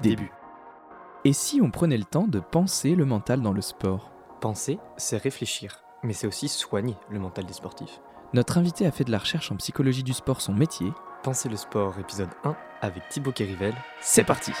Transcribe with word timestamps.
Début. 0.00 0.32
Et 1.24 1.32
si 1.32 1.60
on 1.62 1.70
prenait 1.70 1.96
le 1.96 2.04
temps 2.04 2.26
de 2.26 2.40
penser 2.40 2.94
le 2.94 3.04
mental 3.04 3.40
dans 3.40 3.52
le 3.52 3.62
sport? 3.62 4.10
Penser, 4.40 4.78
c'est 4.96 5.16
réfléchir, 5.16 5.82
mais 6.02 6.12
c'est 6.12 6.26
aussi 6.26 6.48
soigner 6.48 6.96
le 7.08 7.18
mental 7.18 7.46
des 7.46 7.52
sportifs. 7.52 8.00
Notre 8.34 8.58
invité 8.58 8.86
a 8.86 8.90
fait 8.90 9.04
de 9.04 9.12
la 9.12 9.18
recherche 9.18 9.52
en 9.52 9.56
psychologie 9.56 10.02
du 10.02 10.12
sport 10.12 10.40
son 10.40 10.52
métier. 10.52 10.92
Penser 11.22 11.48
le 11.48 11.56
sport, 11.56 11.98
épisode 11.98 12.30
1, 12.44 12.56
avec 12.82 13.08
Thibaut 13.08 13.32
Kérivel. 13.32 13.74
C'est 14.00 14.24
parti 14.24 14.52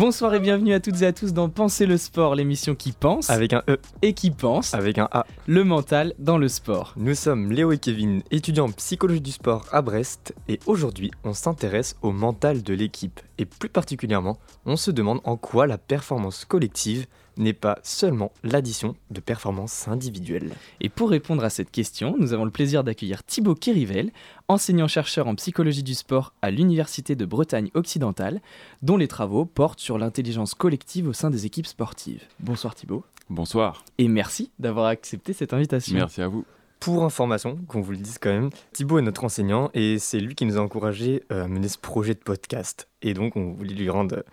Bonsoir 0.00 0.32
et 0.32 0.40
bienvenue 0.40 0.72
à 0.72 0.80
toutes 0.80 1.02
et 1.02 1.06
à 1.06 1.12
tous 1.12 1.34
dans 1.34 1.50
Penser 1.50 1.84
le 1.84 1.98
sport, 1.98 2.34
l'émission 2.34 2.74
qui 2.74 2.92
pense 2.92 3.28
Avec 3.28 3.52
un 3.52 3.62
E, 3.68 3.78
et 4.00 4.14
qui 4.14 4.30
pense 4.30 4.72
avec 4.72 4.96
un 4.96 5.06
A. 5.12 5.26
le 5.46 5.62
mental 5.62 6.14
dans 6.18 6.38
le 6.38 6.48
sport. 6.48 6.94
Nous 6.96 7.14
sommes 7.14 7.52
Léo 7.52 7.70
et 7.70 7.76
Kevin, 7.76 8.22
étudiants 8.30 8.64
en 8.64 8.72
psychologie 8.72 9.20
du 9.20 9.30
sport 9.30 9.66
à 9.70 9.82
Brest, 9.82 10.34
et 10.48 10.58
aujourd'hui, 10.64 11.10
on 11.22 11.34
s'intéresse 11.34 11.96
au 12.00 12.12
mental 12.12 12.62
de 12.62 12.72
l'équipe. 12.72 13.20
Et 13.36 13.44
plus 13.44 13.68
particulièrement, 13.68 14.38
on 14.64 14.76
se 14.76 14.90
demande 14.90 15.20
en 15.24 15.36
quoi 15.36 15.66
la 15.66 15.76
performance 15.76 16.46
collective 16.46 17.06
n'est 17.40 17.52
pas 17.52 17.78
seulement 17.82 18.30
l'addition 18.44 18.94
de 19.10 19.20
performances 19.20 19.88
individuelles. 19.88 20.52
Et 20.80 20.88
pour 20.88 21.10
répondre 21.10 21.42
à 21.42 21.50
cette 21.50 21.70
question, 21.70 22.14
nous 22.18 22.32
avons 22.32 22.44
le 22.44 22.50
plaisir 22.50 22.84
d'accueillir 22.84 23.24
Thibaut 23.24 23.54
Kérivel, 23.54 24.12
enseignant-chercheur 24.48 25.26
en 25.26 25.34
psychologie 25.34 25.82
du 25.82 25.94
sport 25.94 26.32
à 26.42 26.50
l'Université 26.50 27.16
de 27.16 27.24
Bretagne 27.24 27.70
occidentale, 27.74 28.40
dont 28.82 28.96
les 28.96 29.08
travaux 29.08 29.44
portent 29.44 29.80
sur 29.80 29.98
l'intelligence 29.98 30.54
collective 30.54 31.08
au 31.08 31.12
sein 31.12 31.30
des 31.30 31.46
équipes 31.46 31.66
sportives. 31.66 32.22
Bonsoir 32.40 32.74
Thibaut, 32.74 33.04
Bonsoir, 33.28 33.84
et 33.98 34.08
merci 34.08 34.50
d'avoir 34.58 34.86
accepté 34.86 35.32
cette 35.32 35.52
invitation. 35.52 35.94
merci 35.96 36.20
à 36.20 36.28
vous. 36.28 36.44
Pour 36.80 37.04
information, 37.04 37.58
qu'on 37.68 37.80
vous 37.82 37.92
le 37.92 37.98
dise 37.98 38.16
quand 38.18 38.30
même, 38.30 38.50
Thibaut 38.72 38.98
est 38.98 39.02
notre 39.02 39.22
enseignant 39.24 39.70
et 39.74 39.98
c'est 39.98 40.18
lui 40.18 40.34
qui 40.34 40.46
nous 40.46 40.56
a 40.56 40.60
encouragé 40.60 41.22
à 41.28 41.46
mener 41.46 41.68
ce 41.68 41.76
projet 41.78 42.14
de 42.14 42.18
podcast. 42.20 42.88
Et 43.02 43.12
donc, 43.14 43.36
on 43.36 43.52
voulait 43.52 43.74
lui 43.74 43.90
rendre 43.90 44.24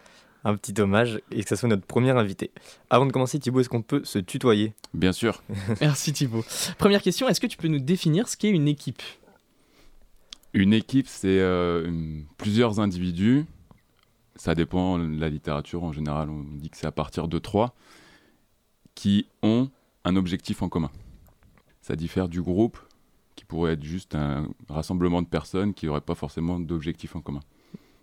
un 0.47 0.55
petit 0.55 0.79
hommage 0.79 1.21
et 1.29 1.43
que 1.43 1.49
ça 1.49 1.57
soit 1.57 1.67
notre 1.67 1.85
premier 1.85 2.11
invité. 2.11 2.51
Avant 2.89 3.05
de 3.05 3.11
commencer, 3.11 3.37
Thibaut, 3.37 3.59
est-ce 3.59 3.67
qu'on 3.67 3.81
peut 3.81 4.05
se 4.05 4.17
tutoyer? 4.17 4.73
Bien 4.93 5.11
sûr, 5.11 5.43
Merci 5.81 6.13
Thibaut. 6.13 6.45
Première 6.77 7.01
question, 7.01 7.27
est-ce 7.27 7.41
que 7.41 7.47
tu 7.47 7.57
peux 7.57 7.67
nous 7.67 7.79
définir 7.79 8.29
ce 8.29 8.37
qu'est 8.37 8.49
une 8.49 8.67
équipe? 8.67 9.01
Une 10.53 10.71
équipe, 10.71 11.07
c'est 11.07 11.39
euh, 11.39 11.91
plusieurs 12.37 12.79
individus. 12.79 13.45
Ça 14.37 14.55
dépend 14.55 14.97
de 14.97 15.19
la 15.19 15.29
littérature. 15.29 15.83
En 15.83 15.91
général, 15.91 16.29
on 16.29 16.43
dit 16.43 16.69
que 16.69 16.77
c'est 16.77 16.87
à 16.87 16.91
partir 16.91 17.27
de 17.27 17.39
trois 17.39 17.75
qui 18.95 19.27
ont 19.43 19.69
un 20.05 20.15
objectif 20.15 20.61
en 20.61 20.69
commun. 20.69 20.91
Ça 21.81 21.97
diffère 21.97 22.29
du 22.29 22.41
groupe, 22.41 22.79
qui 23.35 23.43
pourrait 23.43 23.73
être 23.73 23.83
juste 23.83 24.15
un 24.15 24.47
rassemblement 24.69 25.21
de 25.21 25.27
personnes 25.27 25.73
qui 25.73 25.87
n'auraient 25.87 25.99
pas 25.99 26.15
forcément 26.15 26.57
d'objectif 26.57 27.17
en 27.17 27.21
commun. 27.21 27.41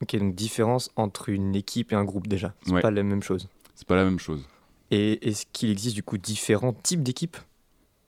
Ok, 0.02 0.16
donc 0.16 0.34
différence 0.34 0.90
entre 0.96 1.28
une 1.28 1.54
équipe 1.54 1.92
et 1.92 1.96
un 1.96 2.04
groupe 2.04 2.26
déjà. 2.26 2.54
C'est 2.62 2.72
Ouais. 2.72 2.80
pas 2.82 2.90
la 2.90 3.02
même 3.02 3.22
chose. 3.22 3.48
C'est 3.74 3.86
pas 3.86 3.96
la 3.96 4.04
même 4.04 4.18
chose. 4.18 4.46
Et 4.90 5.26
est-ce 5.28 5.46
qu'il 5.52 5.70
existe 5.70 5.94
du 5.94 6.02
coup 6.02 6.18
différents 6.18 6.72
types 6.72 7.02
d'équipes? 7.02 7.36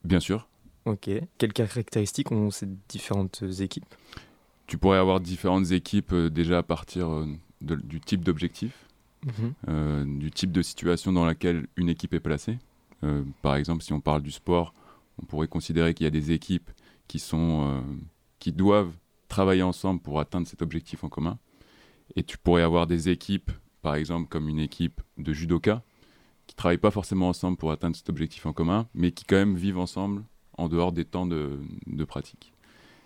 Bien 0.05 0.21
sûr, 0.21 0.49
Ok. 0.85 1.11
Quelles 1.39 1.53
caractéristiques 1.53 2.31
ont 2.31 2.51
ces 2.53 2.67
différentes 2.89 3.43
équipes? 3.59 3.87
Tu 4.69 4.79
pourrais 4.79 4.99
avoir 4.99 5.19
différentes 5.21 5.73
équipes 5.73 6.13
euh, 6.13 6.31
déjà 6.31 6.59
à 6.59 6.63
partir 6.63 7.09
euh, 7.11 7.27
de- 7.61 7.75
du 7.77 8.01
type 8.01 8.23
d'objectif. 8.25 8.87
euh, 9.69 10.05
du 10.05 10.31
type 10.31 10.53
de 10.53 10.63
situation 10.63 11.13
dans 11.13 11.25
laquelle 11.25 11.67
une 11.77 11.89
équipe 11.89 12.15
est 12.15 12.21
placée. 12.21 12.59
Par 13.43 13.57
exemple, 13.57 13.83
si 13.83 13.93
on 13.93 14.01
parle 14.01 14.23
du 14.23 14.31
sport, 14.31 14.73
on 15.21 15.27
pourrait 15.27 15.49
considérer 15.49 15.95
qu'il 15.95 16.05
y 16.05 16.07
a 16.07 16.11
des 16.11 16.31
équipes 16.31 16.71
qui, 17.09 17.19
sont, 17.19 17.83
qui 18.39 18.53
doivent 18.53 18.93
travailler 19.29 19.63
ensemble 19.63 20.01
pour 20.01 20.21
atteindre 20.21 20.47
cet 20.47 20.63
objectif 20.63 21.03
en 21.05 21.09
commun. 21.09 21.39
Et 22.15 22.23
tu 22.23 22.39
pourrais 22.39 22.63
avoir 22.63 22.87
des 22.87 23.09
équipes, 23.09 23.51
par 23.83 23.95
exemple 23.97 24.29
comme 24.29 24.49
une 24.49 24.61
équipe 24.61 25.01
de 25.19 25.33
judoka, 25.33 25.83
qui 26.47 26.55
ne 26.55 26.57
travaillent 26.59 26.79
pas 26.79 26.91
forcément 26.91 27.29
ensemble 27.29 27.57
pour 27.57 27.73
atteindre 27.73 27.97
cet 27.97 28.09
objectif 28.09 28.47
en 28.47 28.53
commun, 28.53 28.89
mais 28.95 29.11
qui 29.11 29.25
quand 29.25 29.37
même 29.37 29.57
vivent 29.57 29.79
ensemble 29.79 30.23
en 30.57 30.69
dehors 30.69 30.93
des 30.93 31.05
temps 31.05 31.27
de, 31.27 31.59
pratique. 32.07 32.53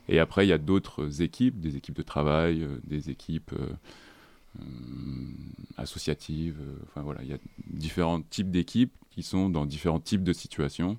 Et 0.08 0.18
après, 0.18 0.46
il 0.46 0.48
y 0.48 0.52
a 0.52 0.58
d'autres 0.58 1.22
équipes, 1.22 1.60
des 1.60 1.76
équipes 1.76 1.96
de 1.96 2.02
travail, 2.02 2.62
euh, 2.62 2.78
des 2.84 3.10
équipes 3.10 3.52
euh, 3.52 3.72
euh, 4.60 4.64
associatives. 5.76 6.58
enfin 6.88 7.02
voilà, 7.02 7.22
il 7.22 7.28
y 7.28 7.32
a 7.32 7.38
différents 7.68 8.20
types 8.20 8.50
d'équipes 8.50 8.92
qui 9.10 9.22
sont 9.22 9.48
dans 9.48 9.66
différents 9.66 10.00
types 10.00 10.24
de 10.24 10.32
situations. 10.32 10.98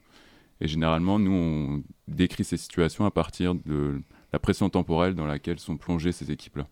Et 0.61 0.67
généralement, 0.67 1.19
nous, 1.19 1.31
on 1.31 1.83
décrit 2.07 2.43
ces 2.43 2.57
situations 2.57 3.05
à 3.05 3.11
partir 3.11 3.55
de 3.55 4.01
la 4.31 4.39
pression 4.39 4.69
temporelle 4.69 5.15
dans 5.15 5.25
laquelle 5.25 5.59
sont 5.59 5.77
plongées 5.77 6.11
ces 6.11 6.31
équipes-là. 6.31 6.67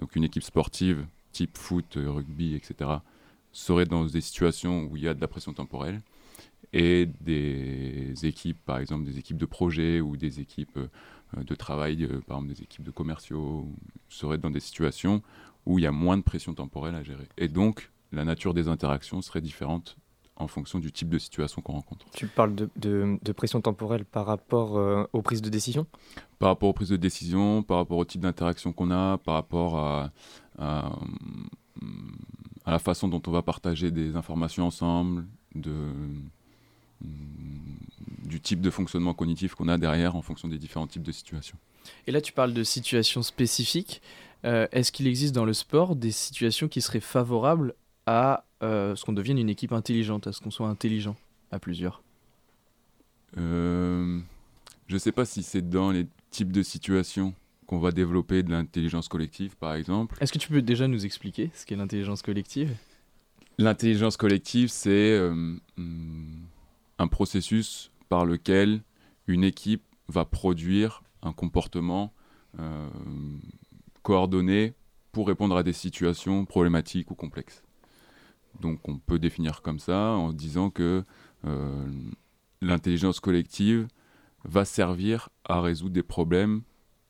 Donc 0.00 0.16
une 0.16 0.24
équipe 0.24 0.42
sportive, 0.42 1.06
type 1.32 1.56
foot, 1.56 1.96
euh, 1.96 2.10
rugby, 2.10 2.54
etc., 2.54 2.90
serait 3.52 3.84
dans 3.84 4.04
des 4.04 4.20
situations 4.20 4.84
où 4.84 4.96
il 4.96 5.02
y 5.02 5.08
a 5.08 5.14
de 5.14 5.20
la 5.20 5.28
pression 5.28 5.52
temporelle. 5.52 6.00
Et 6.72 7.06
des 7.20 8.14
équipes, 8.22 8.58
par 8.64 8.78
exemple, 8.78 9.04
des 9.04 9.18
équipes 9.18 9.38
de 9.38 9.46
projet 9.46 10.00
ou 10.00 10.16
des 10.16 10.40
équipes 10.40 10.78
euh, 10.78 11.42
de 11.42 11.54
travail, 11.54 12.04
euh, 12.04 12.20
par 12.26 12.38
exemple 12.38 12.54
des 12.54 12.62
équipes 12.62 12.84
de 12.84 12.90
commerciaux, 12.90 13.68
seraient 14.08 14.38
dans 14.38 14.50
des 14.50 14.60
situations 14.60 15.22
où 15.66 15.78
il 15.78 15.82
y 15.82 15.86
a 15.86 15.92
moins 15.92 16.16
de 16.16 16.22
pression 16.22 16.54
temporelle 16.54 16.94
à 16.94 17.02
gérer. 17.02 17.28
Et 17.36 17.48
donc, 17.48 17.90
la 18.12 18.24
nature 18.24 18.54
des 18.54 18.68
interactions 18.68 19.20
serait 19.20 19.40
différente 19.40 19.96
en 20.40 20.48
fonction 20.48 20.78
du 20.78 20.90
type 20.92 21.08
de 21.08 21.18
situation 21.18 21.62
qu'on 21.62 21.74
rencontre. 21.74 22.06
Tu 22.14 22.26
parles 22.26 22.54
de, 22.54 22.68
de- 22.76 23.18
de 23.22 23.32
pression 23.32 23.60
temporelle 23.60 24.04
par 24.04 24.26
rapport 24.26 24.76
euh, 24.78 25.04
aux 25.12 25.22
prises 25.22 25.42
de 25.42 25.48
décision? 25.50 25.86
Par 26.38 26.48
rapport 26.48 26.68
aux 26.68 26.72
prises 26.72 26.88
de 26.90 26.96
décision, 26.96 27.62
par 27.62 27.76
rapport 27.78 27.98
au 27.98 28.04
type 28.04 28.22
d'interaction 28.22 28.72
qu'on 28.72 28.90
a, 28.90 29.18
par 29.18 29.34
rapport 29.34 29.78
à, 29.78 30.10
à, 30.58 30.92
à 32.64 32.70
la 32.72 32.78
façon 32.78 33.08
dont 33.08 33.22
on 33.26 33.30
va 33.30 33.42
partager 33.42 33.90
des 33.90 34.16
informations 34.16 34.66
ensemble, 34.66 35.26
de, 35.54 35.74
du 38.24 38.40
type 38.40 38.60
de 38.60 38.70
fonctionnement 38.70 39.14
cognitif 39.14 39.54
qu'on 39.54 39.68
a 39.68 39.78
derrière 39.78 40.16
en 40.16 40.22
fonction 40.22 40.48
des 40.48 40.58
différents 40.58 40.86
types 40.86 41.02
de 41.02 41.12
situations. 41.12 41.56
Et 42.06 42.12
là, 42.12 42.20
tu 42.20 42.32
parles 42.32 42.52
de 42.52 42.62
situations 42.64 43.22
spécifiques. 43.22 44.02
Euh, 44.44 44.66
Est-ce 44.72 44.92
qu'il 44.92 45.06
existe 45.06 45.34
dans 45.34 45.44
le 45.44 45.52
sport 45.54 45.96
des 45.96 46.12
situations 46.12 46.68
qui 46.68 46.80
seraient 46.80 47.00
favorables 47.00 47.74
à 48.06 48.44
euh, 48.62 48.94
ce 48.94 49.04
qu'on 49.04 49.12
devienne 49.12 49.38
une 49.38 49.48
équipe 49.48 49.72
intelligente, 49.72 50.26
à 50.26 50.32
ce 50.32 50.40
qu'on 50.40 50.50
soit 50.50 50.68
intelligent 50.68 51.16
à 51.50 51.58
plusieurs 51.58 52.02
Euh, 53.38 54.20
je 54.86 54.94
ne 54.94 54.98
sais 54.98 55.12
pas 55.12 55.24
si 55.24 55.42
c'est 55.42 55.68
dans 55.68 55.90
les 55.92 56.06
types 56.30 56.52
de 56.52 56.62
situations 56.62 57.34
qu'on 57.66 57.78
va 57.78 57.92
développer 57.92 58.42
de 58.42 58.50
l'intelligence 58.50 59.08
collective, 59.08 59.56
par 59.56 59.74
exemple. 59.74 60.16
Est-ce 60.20 60.32
que 60.32 60.38
tu 60.38 60.48
peux 60.48 60.62
déjà 60.62 60.88
nous 60.88 61.04
expliquer 61.04 61.50
ce 61.54 61.64
qu'est 61.64 61.76
l'intelligence 61.76 62.22
collective? 62.22 62.74
L'intelligence 63.58 64.16
collective, 64.16 64.68
c'est 64.68 64.90
euh, 65.12 65.30
hum, 65.78 66.40
un 66.98 67.06
processus 67.06 67.92
par 68.08 68.26
lequel 68.26 68.82
une 69.28 69.44
équipe 69.44 69.84
va 70.08 70.24
produire 70.24 71.02
un 71.22 71.32
comportement 71.32 72.12
euh, 72.58 72.88
coordonné 74.02 74.74
pour 75.12 75.28
répondre 75.28 75.56
à 75.56 75.62
des 75.62 75.72
situations 75.72 76.44
problématiques 76.46 77.10
ou 77.10 77.14
complexes. 77.14 77.62
Donc 78.60 78.88
on 78.88 78.98
peut 78.98 79.18
définir 79.18 79.62
comme 79.62 79.78
ça 79.78 80.10
en 80.10 80.32
disant 80.32 80.70
que 80.70 81.04
euh, 81.46 81.86
l'intelligence 82.60 83.20
collective 83.20 83.86
va 84.44 84.64
servir 84.64 85.28
à 85.44 85.60
résoudre 85.60 85.92
des 85.94 86.02
problèmes 86.02 86.62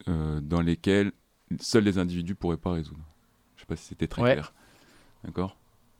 euh, 0.09 0.41
dans 0.41 0.61
lesquels 0.61 1.13
seuls 1.61 1.85
les 1.85 1.99
individus 1.99 2.33
ne 2.33 2.37
pourraient 2.37 2.57
pas 2.57 2.73
résoudre. 2.73 3.01
Je 3.57 3.61
ne 3.61 3.61
sais 3.61 3.67
pas 3.67 3.77
si 3.77 3.87
c'était 3.87 4.07
très 4.07 4.23
Ouais. 4.23 4.33
clair. 4.35 4.53
D'accord? 5.25 5.57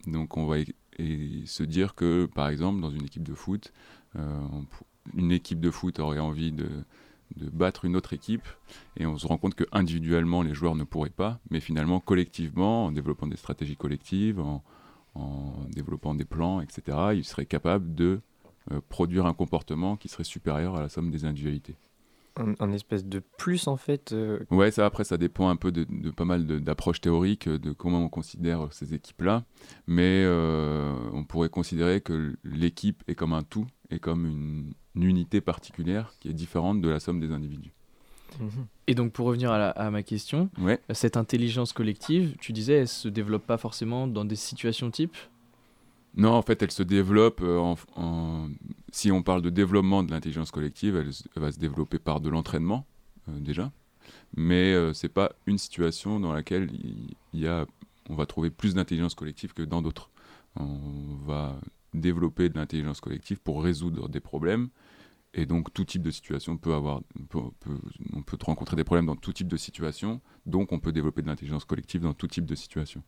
Donc 0.07 0.37
on 0.37 0.47
va 0.47 0.57
et 0.99 1.47
se 1.47 1.63
dire 1.63 1.95
que, 1.95 2.27
par 2.35 2.49
exemple, 2.49 2.81
dans 2.81 2.91
une 2.91 3.05
équipe 3.05 3.23
de 3.23 3.35
foot, 3.35 3.73
euh, 4.17 4.41
une 5.15 5.33
équipe 5.33 5.61
de 5.61 5.71
foot 5.71 5.99
aurait 5.99 6.19
envie 6.19 6.53
de, 6.53 6.69
de 7.37 7.49
battre 7.49 7.85
une 7.87 7.97
autre 7.97 8.13
équipe, 8.13 8.47
et 8.97 9.07
on 9.07 9.17
se 9.17 9.27
rend 9.27 9.39
compte 9.39 9.55
que 9.55 9.65
individuellement 9.73 10.43
les 10.43 10.53
joueurs 10.53 10.75
ne 10.75 10.85
pourraient 10.85 11.09
pas, 11.11 11.41
mais 11.51 11.61
finalement 11.61 12.01
collectivement, 12.01 12.87
en 12.87 12.93
développant 12.93 13.27
des 13.27 13.37
stratégies 13.37 13.77
collectives, 13.77 14.41
en, 14.41 14.63
en 15.15 15.53
développant 15.71 16.15
des 16.15 16.25
plans, 16.25 16.61
etc., 16.61 16.99
ils 17.15 17.25
seraient 17.25 17.47
capables 17.47 17.95
de 17.95 18.21
euh, 18.73 18.81
produire 18.89 19.27
un 19.27 19.35
comportement 19.35 19.97
qui 19.97 20.09
serait 20.09 20.25
supérieur 20.25 20.77
à 20.77 20.81
la 20.83 20.89
somme 20.89 21.11
des 21.11 21.25
individualités. 21.25 21.77
un, 22.37 22.55
un 22.61 22.73
espèce 22.73 23.05
de 23.05 23.21
plus 23.39 23.67
en 23.67 23.77
fait 23.77 24.13
euh, 24.13 24.39
Ouais, 24.51 24.71
ça 24.71 24.87
après, 24.87 25.05
ça 25.05 25.17
dépend 25.19 25.49
un 25.49 25.57
peu 25.57 25.73
de, 25.73 25.85
de 25.89 26.11
pas 26.11 26.25
mal 26.25 26.47
d'approches 26.47 27.01
théoriques 27.01 27.49
euh, 27.49 27.59
de 27.59 27.73
comment 27.73 28.05
on 28.05 28.09
considère 28.09 28.73
ces 28.73 28.95
équipes-là, 28.95 29.45
mais 29.87 30.23
euh, 30.25 30.95
on 31.13 31.25
pourrait 31.25 31.49
considérer 31.49 32.01
que 32.01 32.37
l'équipe 32.45 33.03
est 33.09 33.15
comme 33.15 33.33
un 33.33 33.43
tout 33.43 33.67
et 33.91 33.99
comme 33.99 34.27
une, 34.27 34.75
une 34.95 35.03
unité 35.03 35.41
particulière 35.41 36.13
qui 36.21 36.29
est 36.29 36.35
différente 36.35 36.81
de 36.81 36.89
la 36.89 37.01
somme 37.01 37.19
des 37.21 37.33
individus. 37.33 37.73
Mhm. 38.39 38.67
Et 38.87 38.95
donc 38.95 39.13
pour 39.13 39.27
revenir 39.27 39.51
à, 39.53 39.91
ma 39.91 40.03
question, 40.03 40.51
cette 40.91 41.17
intelligence 41.17 41.73
collective, 41.73 42.37
tu 42.41 42.53
disais, 42.53 42.75
elle 42.75 42.89
se 42.89 43.09
développe 43.09 43.47
pas 43.47 43.59
forcément 43.59 44.07
dans 44.07 44.25
des 44.25 44.37
situations 44.37 44.91
types 44.91 45.17
Non, 46.17 46.33
en 46.33 46.43
fait, 46.43 46.63
elle 46.63 46.71
se 46.71 46.83
développe 46.83 47.43
en, 47.43 47.77
si 48.91 49.13
on 49.13 49.23
parle 49.23 49.43
de 49.43 49.51
développement 49.51 50.03
de 50.03 50.11
l'intelligence 50.11 50.51
collective, 50.51 50.97
elle, 50.97 51.11
va 51.41 51.53
se 51.53 51.59
développer 51.59 51.99
par 51.99 52.21
de 52.21 52.29
l'entraînement 52.29 52.85
déjà, 53.29 53.71
mais 54.37 54.73
ce 54.73 54.93
c'est 54.93 55.09
pas 55.09 55.33
une 55.47 55.59
situation 55.59 56.19
dans 56.19 56.33
laquelle 56.33 56.69
il 57.33 57.41
y 57.41 57.47
a, 57.47 57.67
on 58.09 58.15
va 58.15 58.27
trouver 58.27 58.51
plus 58.51 58.75
d'intelligence 58.75 59.15
collective 59.15 59.55
que 59.55 59.63
dans 59.63 59.83
d'autres. 59.83 60.11
On 60.57 61.17
va 61.27 61.61
développer 61.95 62.49
de 62.49 62.59
l'intelligence 62.59 63.01
collective 63.01 63.41
pour 63.41 63.63
résoudre 63.63 64.09
des 64.09 64.21
problèmes. 64.21 64.69
Et 65.33 65.47
donc 65.47 65.73
tout 65.73 65.85
type 65.85 66.03
de 66.03 66.11
situation 66.11 66.57
peut 66.57 66.75
avoir, 66.75 67.03
on 68.13 68.23
peut 68.23 68.37
rencontrer 68.43 68.77
des 68.77 68.85
problèmes 68.85 69.07
dans 69.07 69.17
tout 69.17 69.33
type 69.33 69.47
de 69.47 69.57
situation, 69.57 70.21
donc 70.45 70.73
on 70.73 70.81
peut 70.81 70.93
développer 70.93 71.23
de 71.23 71.29
l'intelligence 71.29 71.65
collective 71.65 72.03
dans 72.03 72.15
tout 72.15 72.27
type 72.27 72.47
de 72.47 72.55
situation. 72.57 73.03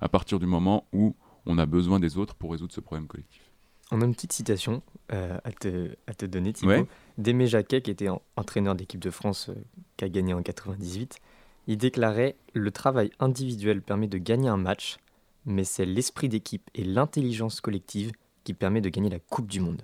À 0.00 0.08
partir 0.08 0.38
du 0.38 0.46
moment 0.46 0.86
où 0.92 1.16
on 1.46 1.58
a 1.58 1.66
besoin 1.66 1.98
des 1.98 2.16
autres 2.16 2.34
pour 2.36 2.52
résoudre 2.52 2.72
ce 2.72 2.80
problème 2.80 3.06
collectif. 3.08 3.50
On 3.90 4.00
a 4.00 4.04
une 4.04 4.14
petite 4.14 4.32
citation 4.32 4.82
euh, 5.12 5.38
à, 5.44 5.52
te, 5.52 5.94
à, 6.06 6.14
te, 6.14 6.24
donner, 6.24 6.52
Thibaut. 6.52 6.86
Ouais. 7.18 7.46
Jacquet, 7.46 7.82
qui 7.82 7.90
était 7.90 8.08
entraîneur 8.36 8.74
d'équipe 8.74 9.00
de 9.00 9.10
France, 9.10 9.50
euh, 9.50 9.54
qui 9.96 10.04
a 10.04 10.08
gagné 10.08 10.32
en 10.32 10.42
98, 10.42 11.18
il 11.66 11.76
déclarait 11.76 12.36
Le 12.54 12.70
travail 12.70 13.10
individuel 13.20 13.82
permet 13.82 14.06
de 14.06 14.18
gagner 14.18 14.48
un 14.48 14.56
match, 14.56 14.96
mais 15.44 15.64
c'est 15.64 15.84
l'esprit 15.84 16.28
d'équipe 16.28 16.70
et 16.74 16.84
l'intelligence 16.84 17.60
collective 17.60 18.12
qui 18.44 18.54
permet 18.54 18.80
de 18.80 18.88
gagner 18.88 19.10
la 19.10 19.18
Coupe 19.18 19.48
du 19.48 19.60
Monde. 19.60 19.82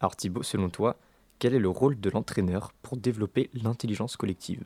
Alors 0.00 0.16
Thibaut, 0.16 0.42
selon 0.42 0.68
toi, 0.68 0.96
quel 1.40 1.54
est 1.54 1.58
le 1.58 1.68
rôle 1.68 1.98
de 1.98 2.10
l'entraîneur 2.10 2.72
pour 2.82 2.96
développer 2.96 3.50
l'intelligence 3.54 4.16
collective? 4.16 4.62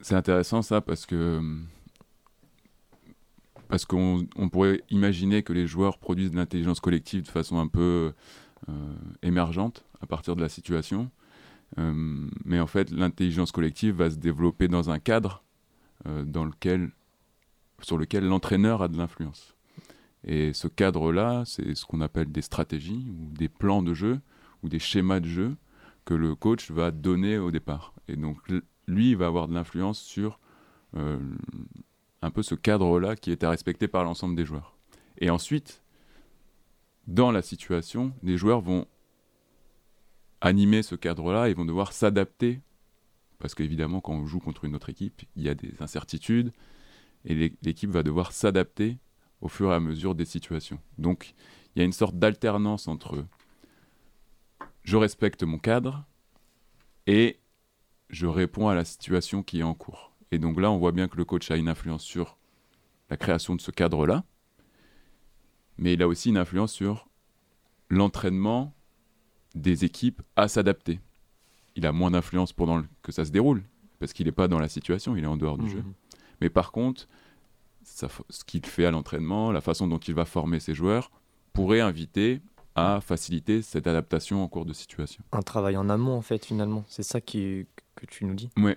C'est 0.00 0.14
intéressant 0.14 0.62
ça 0.62 0.80
parce 0.80 1.06
que 1.06 1.40
parce 3.68 3.86
qu'on 3.86 4.28
pourrait 4.52 4.82
imaginer 4.90 5.42
que 5.42 5.52
les 5.52 5.66
joueurs 5.66 5.98
produisent 5.98 6.30
de 6.30 6.36
l'intelligence 6.36 6.78
collective 6.78 7.22
de 7.22 7.28
façon 7.28 7.58
un 7.58 7.66
peu 7.66 8.12
euh, 8.68 8.72
émergente 9.22 9.84
à 10.00 10.06
partir 10.06 10.36
de 10.36 10.42
la 10.42 10.50
situation. 10.50 11.10
Euh, 11.78 12.28
mais 12.44 12.60
en 12.60 12.66
fait, 12.66 12.90
l'intelligence 12.90 13.50
collective 13.50 13.96
va 13.96 14.10
se 14.10 14.16
développer 14.16 14.68
dans 14.68 14.90
un 14.90 14.98
cadre 14.98 15.42
euh, 16.06 16.24
sur 17.80 17.98
lequel 17.98 18.24
l'entraîneur 18.26 18.82
a 18.82 18.88
de 18.88 18.98
l'influence. 18.98 19.56
Et 20.24 20.52
ce 20.52 20.68
cadre-là, 20.68 21.42
c'est 21.46 21.74
ce 21.74 21.86
qu'on 21.86 22.02
appelle 22.02 22.30
des 22.30 22.42
stratégies 22.42 23.06
ou 23.08 23.34
des 23.34 23.48
plans 23.48 23.82
de 23.82 23.94
jeu 23.94 24.20
ou 24.64 24.68
des 24.68 24.80
schémas 24.80 25.20
de 25.20 25.28
jeu 25.28 25.56
que 26.04 26.14
le 26.14 26.34
coach 26.34 26.70
va 26.70 26.90
donner 26.90 27.38
au 27.38 27.50
départ. 27.50 27.94
Et 28.08 28.16
donc 28.16 28.38
lui, 28.88 29.10
il 29.10 29.16
va 29.16 29.26
avoir 29.26 29.46
de 29.46 29.54
l'influence 29.54 30.00
sur 30.00 30.40
euh, 30.96 31.18
un 32.22 32.30
peu 32.30 32.42
ce 32.42 32.54
cadre-là 32.54 33.14
qui 33.14 33.30
est 33.30 33.44
à 33.44 33.50
respecter 33.50 33.86
par 33.86 34.04
l'ensemble 34.04 34.34
des 34.34 34.44
joueurs. 34.44 34.76
Et 35.18 35.30
ensuite, 35.30 35.82
dans 37.06 37.30
la 37.30 37.42
situation, 37.42 38.14
les 38.22 38.36
joueurs 38.36 38.60
vont 38.60 38.86
animer 40.40 40.82
ce 40.82 40.94
cadre-là 40.94 41.48
et 41.48 41.54
vont 41.54 41.64
devoir 41.64 41.92
s'adapter. 41.92 42.60
Parce 43.38 43.54
qu'évidemment, 43.54 44.00
quand 44.00 44.14
on 44.14 44.26
joue 44.26 44.40
contre 44.40 44.64
une 44.64 44.74
autre 44.74 44.88
équipe, 44.90 45.22
il 45.36 45.42
y 45.42 45.48
a 45.48 45.54
des 45.54 45.74
incertitudes 45.80 46.52
et 47.26 47.34
l'équipe 47.62 47.90
va 47.90 48.02
devoir 48.02 48.32
s'adapter 48.32 48.98
au 49.40 49.48
fur 49.48 49.70
et 49.70 49.74
à 49.74 49.80
mesure 49.80 50.14
des 50.14 50.24
situations. 50.24 50.78
Donc 50.96 51.34
il 51.74 51.80
y 51.80 51.82
a 51.82 51.84
une 51.84 51.92
sorte 51.92 52.18
d'alternance 52.18 52.88
entre 52.88 53.26
je 54.84 54.96
respecte 54.96 55.42
mon 55.42 55.58
cadre 55.58 56.04
et 57.06 57.40
je 58.10 58.26
réponds 58.26 58.68
à 58.68 58.74
la 58.74 58.84
situation 58.84 59.42
qui 59.42 59.60
est 59.60 59.64
en 59.64 59.74
cours. 59.74 60.12
Et 60.30 60.38
donc 60.38 60.60
là, 60.60 60.70
on 60.70 60.78
voit 60.78 60.92
bien 60.92 61.08
que 61.08 61.16
le 61.16 61.24
coach 61.24 61.50
a 61.50 61.56
une 61.56 61.68
influence 61.68 62.02
sur 62.02 62.38
la 63.10 63.16
création 63.16 63.54
de 63.54 63.60
ce 63.60 63.70
cadre-là, 63.70 64.24
mais 65.78 65.94
il 65.94 66.02
a 66.02 66.08
aussi 66.08 66.28
une 66.30 66.38
influence 66.38 66.72
sur 66.72 67.08
l'entraînement 67.88 68.74
des 69.54 69.84
équipes 69.84 70.22
à 70.36 70.48
s'adapter. 70.48 71.00
Il 71.76 71.86
a 71.86 71.92
moins 71.92 72.10
d'influence 72.10 72.52
pendant 72.52 72.82
que 73.02 73.12
ça 73.12 73.24
se 73.24 73.30
déroule, 73.30 73.62
parce 73.98 74.12
qu'il 74.12 74.26
n'est 74.26 74.32
pas 74.32 74.48
dans 74.48 74.58
la 74.58 74.68
situation, 74.68 75.16
il 75.16 75.24
est 75.24 75.28
en 75.28 75.36
dehors 75.36 75.58
du 75.58 75.66
mmh. 75.66 75.70
jeu. 75.70 75.84
Mais 76.40 76.50
par 76.50 76.72
contre, 76.72 77.08
ce 77.84 78.44
qu'il 78.44 78.64
fait 78.66 78.86
à 78.86 78.90
l'entraînement, 78.90 79.52
la 79.52 79.60
façon 79.60 79.86
dont 79.86 79.98
il 79.98 80.14
va 80.14 80.24
former 80.24 80.60
ses 80.60 80.74
joueurs, 80.74 81.10
pourrait 81.52 81.80
inviter 81.80 82.40
à 82.74 83.00
faciliter 83.00 83.62
cette 83.62 83.86
adaptation 83.86 84.42
en 84.42 84.48
cours 84.48 84.64
de 84.64 84.72
situation. 84.72 85.22
Un 85.32 85.42
travail 85.42 85.76
en 85.76 85.88
amont, 85.88 86.16
en 86.16 86.22
fait, 86.22 86.44
finalement. 86.44 86.84
C'est 86.88 87.02
ça 87.02 87.20
qui, 87.20 87.66
que 87.94 88.06
tu 88.06 88.24
nous 88.24 88.34
dis. 88.34 88.50
Oui. 88.56 88.72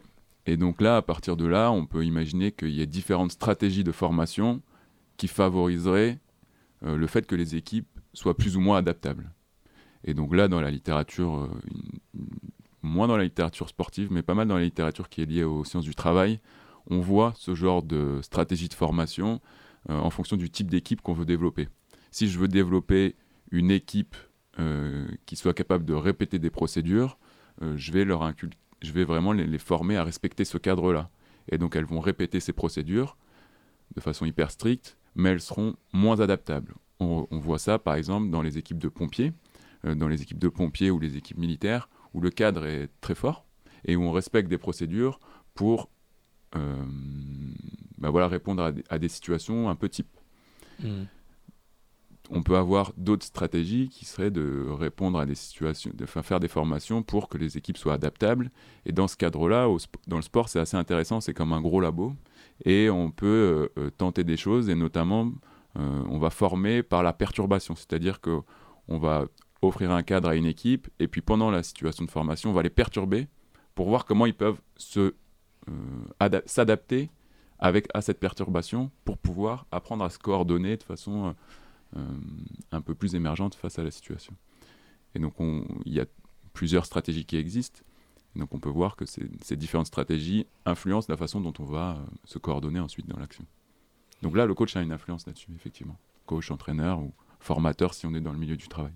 Et 0.46 0.56
donc 0.56 0.82
là, 0.82 0.98
à 0.98 1.02
partir 1.02 1.36
de 1.36 1.46
là, 1.46 1.72
on 1.72 1.86
peut 1.86 2.06
imaginer 2.06 2.52
qu'il 2.52 2.70
y 2.70 2.82
ait 2.82 2.88
différentes 2.88 3.32
stratégies 3.32 3.84
de 3.84 3.92
formation 3.92 4.62
qui 5.18 5.28
favoriseraient 5.28 6.20
euh, 6.86 6.96
le 6.96 7.08
fait 7.08 7.26
que 7.26 7.36
les 7.36 7.56
équipes 7.56 7.88
soient 8.14 8.38
plus 8.38 8.56
ou 8.56 8.62
moins 8.62 8.78
adaptables. 8.78 9.32
Et 10.04 10.14
donc 10.14 10.34
là, 10.34 10.48
dans 10.48 10.62
la 10.62 10.72
littérature, 10.72 11.36
euh, 11.36 11.50
moins 12.82 13.08
dans 13.08 13.18
la 13.18 13.26
littérature 13.26 13.68
sportive, 13.68 14.10
mais 14.12 14.22
pas 14.22 14.36
mal 14.36 14.48
dans 14.48 14.56
la 14.56 14.64
littérature 14.64 15.10
qui 15.10 15.22
est 15.22 15.26
liée 15.26 15.44
aux 15.44 15.66
sciences 15.66 15.84
du 15.84 15.96
travail, 15.96 16.40
on 16.90 17.02
voit 17.02 17.34
ce 17.36 17.56
genre 17.56 17.84
de 17.84 18.20
stratégie 18.22 18.70
de 18.70 18.74
formation 18.74 19.42
euh, 19.90 19.98
en 19.98 20.10
fonction 20.10 20.38
du 20.38 20.50
type 20.50 20.70
d'équipe 20.70 21.02
qu'on 21.02 21.14
veut 21.14 21.26
développer. 21.26 21.68
Si 22.12 22.30
je 22.30 22.40
veux 22.40 22.48
développer 22.48 23.16
une 23.52 23.72
équipe 23.72 24.16
euh, 24.60 25.08
qui 25.26 25.36
soit 25.36 25.54
capable 25.54 25.86
de 25.86 25.94
répéter 25.94 26.40
des 26.40 26.50
procédures, 26.50 27.18
euh, 27.62 27.76
je, 27.78 27.92
vais 27.92 28.06
leur 28.06 28.32
je 28.82 28.92
vais 28.92 29.04
vraiment 29.04 29.34
les, 29.34 29.58
former 29.58 29.98
à 29.98 30.04
respecter 30.04 30.46
ce 30.46 30.58
cadre-là. 30.58 31.10
Et 31.50 31.58
donc 31.58 31.76
elles 31.76 31.86
vont 31.86 32.00
répéter 32.00 32.40
ces 32.40 32.54
procédures 32.54 33.18
de 33.96 34.02
façon 34.02 34.26
hyper 34.26 34.52
stricte, 34.52 34.98
mais 35.16 35.30
elles 35.30 35.42
seront 35.42 35.76
moins 35.94 36.20
adaptables. 36.20 36.74
On, 37.00 37.28
voit 37.32 37.60
ça 37.60 37.78
par 37.78 37.96
exemple 37.96 38.32
dans 38.32 38.42
les 38.42 38.58
équipes 38.58 38.80
de 38.80 38.90
pompiers, 38.90 39.32
dans 39.84 40.08
les 40.08 40.24
équipes 40.24 40.40
de 40.40 40.50
pompiers 40.50 40.90
ou 40.90 41.00
les 41.00 41.16
équipes 41.16 41.38
militaires, 41.38 41.90
où 42.14 42.22
le 42.22 42.32
cadre 42.32 42.66
est 42.66 42.90
très 43.02 43.16
fort 43.16 43.46
et 43.86 43.96
où 43.96 44.04
on 44.04 44.12
respecte 44.12 44.50
des 44.50 44.58
procédures 44.58 45.20
pour 45.54 45.90
euh, 46.56 46.86
bah 47.98 48.10
voilà, 48.10 48.28
répondre 48.28 48.72
à 48.90 49.00
des, 49.00 49.10
situations 49.10 49.70
un 49.70 49.76
peu 49.76 49.90
type. 49.90 50.08
Hmm. 50.82 51.04
On 52.30 52.44
peut 52.44 52.58
avoir 52.58 52.92
d'autres 52.98 53.26
stratégies 53.26 53.90
qui 53.90 54.06
seraient 54.06 54.32
de 54.32 54.68
répondre 54.70 55.20
à 55.20 55.26
des 55.26 55.36
situations, 55.36 55.92
de 55.94 56.06
faire 56.06 56.40
des 56.40 56.48
formations 56.48 57.04
pour 57.04 57.30
que 57.30 57.38
les 57.38 57.58
équipes 57.58 57.78
soient 57.78 57.94
adaptables. 57.94 58.52
Et 58.86 58.92
dans 58.92 59.08
ce 59.08 59.16
cadre-là, 59.16 59.68
dans 60.08 60.18
le 60.18 60.22
sport, 60.22 60.50
c'est 60.50 60.60
assez 60.60 60.78
intéressant, 60.78 61.22
c'est 61.22 61.34
comme 61.34 61.54
un 61.54 61.62
gros 61.62 61.80
labo. 61.80 62.14
Et 62.66 62.90
on 62.90 63.12
peut 63.12 63.70
euh, 63.78 63.82
euh, 63.82 63.90
tenter 63.92 64.24
des 64.24 64.38
choses, 64.38 64.70
et 64.70 64.76
notamment, 64.76 65.32
on 65.76 66.18
va 66.18 66.32
former 66.32 66.82
par 66.82 67.04
la 67.04 67.14
perturbation. 67.14 67.76
C'est-à-dire 67.76 68.20
qu'on 68.20 68.98
va 68.98 69.26
offrir 69.62 69.92
un 69.92 70.02
cadre 70.02 70.30
à 70.30 70.36
une 70.36 70.48
équipe, 70.48 70.88
et 71.00 71.08
puis 71.08 71.22
pendant 71.22 71.52
la 71.52 71.62
situation 71.62 72.04
de 72.04 72.10
formation, 72.10 72.50
on 72.50 72.54
va 72.54 72.64
les 72.64 72.72
perturber 72.72 73.28
pour 73.76 73.88
voir 73.88 74.06
comment 74.06 74.26
ils 74.26 74.34
peuvent 74.34 74.60
euh, 75.70 76.42
s'adapter 76.46 77.12
à 77.60 78.02
cette 78.02 78.20
perturbation 78.20 78.92
pour 79.04 79.18
pouvoir 79.18 79.66
apprendre 79.72 80.04
à 80.04 80.10
se 80.10 80.20
coordonner 80.20 80.78
de 80.78 80.84
façon 80.84 81.28
euh, 81.28 81.32
un 82.72 82.82
peu 82.82 82.94
plus 82.94 83.16
émergente 83.16 83.56
face 83.56 83.80
à 83.80 83.84
la 83.84 83.92
situation. 83.92 84.34
Et 85.16 85.20
donc 85.20 85.34
il 85.86 85.94
y 85.94 86.00
a 86.00 86.06
plusieurs 86.54 86.86
stratégies 86.86 87.26
qui 87.26 87.38
existent. 87.38 87.82
donc 88.36 88.54
on 88.54 88.60
peut 88.60 88.70
voir 88.70 88.96
que 88.96 89.06
ces, 89.06 89.30
ces, 89.42 89.56
différentes 89.56 89.88
stratégies 89.88 90.48
influencent 90.66 91.08
la 91.10 91.18
façon 91.18 91.40
dont 91.40 91.54
on 91.60 91.66
va 91.66 91.92
euh, 91.92 92.06
se 92.26 92.40
coordonner 92.40 92.80
ensuite 92.80 93.08
dans 93.08 93.20
l'action. 93.20 93.46
Donc 94.22 94.36
là, 94.36 94.46
le 94.46 94.54
coach 94.54 94.76
a 94.76 94.82
une 94.82 94.92
influence 94.92 95.28
là-dessus, 95.28 95.52
effectivement. 95.56 95.98
Coach, 96.26 96.50
entraîneur 96.52 97.00
ou 97.00 97.14
formateur 97.40 97.94
si 97.94 98.06
on 98.06 98.14
est 98.16 98.22
dans 98.22 98.34
le 98.34 98.40
milieu 98.40 98.56
du 98.56 98.68
travail. 98.68 98.94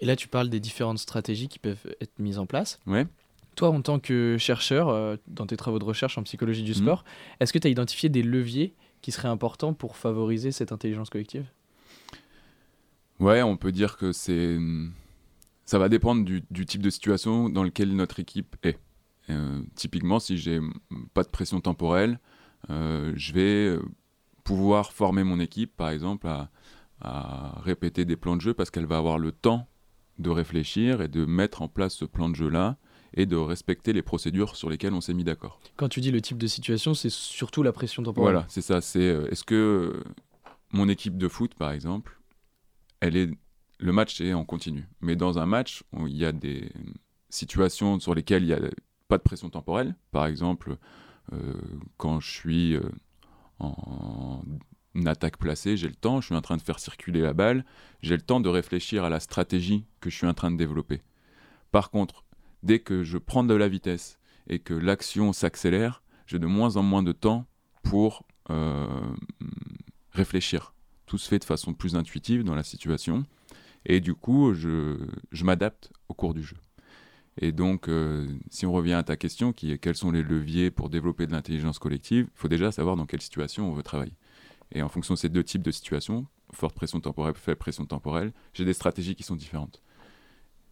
Et 0.00 0.06
là, 0.06 0.16
tu 0.16 0.28
parles 0.28 0.48
des 0.48 0.60
différentes 0.60 0.98
stratégies 0.98 1.48
qui 1.48 1.58
peuvent 1.58 1.86
être 2.00 2.18
mises 2.18 2.38
en 2.38 2.46
place. 2.46 2.80
Ouais. 2.86 3.06
Toi, 3.54 3.70
en 3.70 3.80
tant 3.82 3.98
que 3.98 4.36
chercheur, 4.38 4.88
euh, 4.88 5.16
dans 5.26 5.46
tes 5.46 5.56
travaux 5.56 5.78
de 5.78 5.84
recherche 5.84 6.18
en 6.18 6.22
psychologie 6.22 6.62
du 6.62 6.72
mhm. 6.72 6.78
sport, 6.78 7.04
est-ce 7.40 7.52
que 7.52 7.58
tu 7.58 7.66
as 7.66 7.70
identifié 7.70 8.08
des 8.08 8.22
leviers 8.22 8.74
qui 9.02 9.12
seraient 9.12 9.28
importants 9.28 9.74
pour 9.74 9.96
favoriser 9.96 10.50
cette 10.52 10.72
intelligence 10.72 11.10
collective? 11.10 11.46
Ouais, 13.20 13.42
on 13.42 13.56
peut 13.56 13.72
dire 13.72 13.96
que 13.96 14.12
c'est. 14.12 14.58
Ça 15.64 15.78
va 15.78 15.88
dépendre 15.88 16.24
du, 16.24 16.66
type 16.66 16.82
de 16.82 16.90
situation 16.90 17.50
dans 17.50 17.62
lequel 17.62 17.94
notre 17.94 18.20
équipe 18.20 18.56
est. 18.62 18.78
Euh, 19.28 19.60
typiquement, 19.74 20.18
si 20.18 20.38
j'ai 20.38 20.60
pas 21.12 21.22
de 21.22 21.28
pression 21.28 21.60
temporelle, 21.60 22.20
euh, 22.70 23.12
je 23.16 23.32
vais 23.34 23.78
pouvoir 24.44 24.92
former 24.92 25.24
mon 25.24 25.40
équipe, 25.40 25.76
par 25.76 25.90
exemple, 25.90 26.26
à, 26.26 26.50
à 27.00 27.60
répéter 27.60 28.04
des 28.04 28.16
plans 28.16 28.36
de 28.36 28.40
jeu 28.40 28.54
parce 28.54 28.70
qu'elle 28.70 28.86
va 28.86 28.96
avoir 28.96 29.18
le 29.18 29.32
temps 29.32 29.68
de 30.18 30.30
réfléchir 30.30 31.00
et 31.00 31.08
de 31.08 31.24
mettre 31.24 31.62
en 31.62 31.68
place 31.68 31.94
ce 31.94 32.04
plan 32.04 32.28
de 32.28 32.34
jeu-là 32.34 32.76
et 33.14 33.26
de 33.26 33.36
respecter 33.36 33.92
les 33.92 34.02
procédures 34.02 34.56
sur 34.56 34.68
lesquelles 34.68 34.92
on 34.92 35.00
s'est 35.00 35.14
mis 35.14 35.24
d'accord. 35.24 35.60
Quand 35.76 35.88
tu 35.88 36.00
dis 36.00 36.10
le 36.10 36.20
type 36.20 36.38
de 36.38 36.46
situation, 36.46 36.94
c'est 36.94 37.10
surtout 37.10 37.62
la 37.62 37.72
pression 37.72 38.02
temporelle. 38.02 38.32
Voilà, 38.32 38.46
c'est 38.48 38.60
ça. 38.60 38.80
C'est 38.80 39.00
euh, 39.00 39.30
est-ce 39.30 39.44
que 39.44 39.54
euh, 39.54 40.04
mon 40.72 40.88
équipe 40.88 41.16
de 41.16 41.28
foot, 41.28 41.54
par 41.54 41.70
exemple, 41.70 42.17
elle 43.00 43.16
est 43.16 43.30
le 43.80 43.92
match 43.92 44.20
est 44.20 44.34
en 44.34 44.44
continu, 44.44 44.88
mais 45.00 45.14
dans 45.14 45.38
un 45.38 45.46
match, 45.46 45.84
il 46.06 46.16
y 46.16 46.24
a 46.24 46.32
des 46.32 46.72
situations 47.30 48.00
sur 48.00 48.12
lesquelles 48.12 48.42
il 48.42 48.48
y 48.48 48.52
a 48.52 48.60
pas 49.06 49.18
de 49.18 49.22
pression 49.22 49.50
temporelle. 49.50 49.94
Par 50.10 50.26
exemple, 50.26 50.78
quand 51.96 52.18
je 52.18 52.28
suis 52.28 52.76
en 53.60 54.42
attaque 55.06 55.36
placée, 55.36 55.76
j'ai 55.76 55.86
le 55.86 55.94
temps, 55.94 56.20
je 56.20 56.26
suis 56.26 56.34
en 56.34 56.40
train 56.40 56.56
de 56.56 56.62
faire 56.62 56.78
circuler 56.78 57.20
la 57.20 57.34
balle, 57.34 57.64
j'ai 58.02 58.16
le 58.16 58.22
temps 58.22 58.40
de 58.40 58.48
réfléchir 58.48 59.04
à 59.04 59.10
la 59.10 59.20
stratégie 59.20 59.86
que 60.00 60.10
je 60.10 60.16
suis 60.16 60.26
en 60.26 60.34
train 60.34 60.50
de 60.50 60.56
développer. 60.56 61.02
Par 61.70 61.90
contre, 61.90 62.24
dès 62.62 62.80
que 62.80 63.04
je 63.04 63.18
prends 63.18 63.44
de 63.44 63.54
la 63.54 63.68
vitesse 63.68 64.18
et 64.48 64.58
que 64.58 64.74
l'action 64.74 65.32
s'accélère, 65.32 66.02
j'ai 66.26 66.38
de 66.38 66.46
moins 66.46 66.76
en 66.76 66.82
moins 66.82 67.02
de 67.02 67.12
temps 67.12 67.46
pour 67.82 68.26
euh, 68.50 68.86
réfléchir. 70.10 70.74
Tout 71.08 71.18
se 71.18 71.28
fait 71.28 71.40
de 71.40 71.44
façon 71.44 71.74
plus 71.74 71.96
intuitive 71.96 72.44
dans 72.44 72.54
la 72.54 72.62
situation. 72.62 73.24
Et 73.84 73.98
du 73.98 74.14
coup, 74.14 74.54
je, 74.54 74.96
m'adapte 75.42 75.90
au 76.08 76.14
cours 76.14 76.34
du 76.34 76.44
jeu. 76.44 76.56
Et 77.40 77.50
donc, 77.50 77.88
euh, 77.88 78.28
si 78.50 78.66
on 78.66 78.72
revient 78.72 78.92
à 78.92 79.02
ta 79.02 79.16
question, 79.16 79.52
qui 79.52 79.72
est 79.72 79.78
quels 79.78 79.96
sont 79.96 80.10
les 80.10 80.22
leviers 80.22 80.70
pour 80.70 80.90
développer 80.90 81.26
de 81.26 81.32
l'intelligence 81.32 81.78
collective, 81.78 82.28
il 82.32 82.38
faut 82.38 82.48
déjà 82.48 82.70
savoir 82.70 82.94
dans 82.96 83.06
quelle 83.06 83.22
situation 83.22 83.68
on 83.68 83.72
veut 83.72 83.82
travailler. 83.82 84.14
Et 84.72 84.82
en 84.82 84.88
fonction 84.88 85.14
de 85.14 85.18
ces 85.18 85.28
deux 85.28 85.44
types 85.44 85.62
de 85.62 85.70
situations, 85.70 86.26
forte 86.52 86.74
pression 86.76 87.00
temporelle, 87.00 87.34
faible 87.34 87.58
pression 87.58 87.86
temporelle, 87.86 88.32
j'ai 88.52 88.64
des 88.64 88.72
stratégies 88.72 89.14
qui 89.16 89.22
sont 89.24 89.36
différentes 89.36 89.82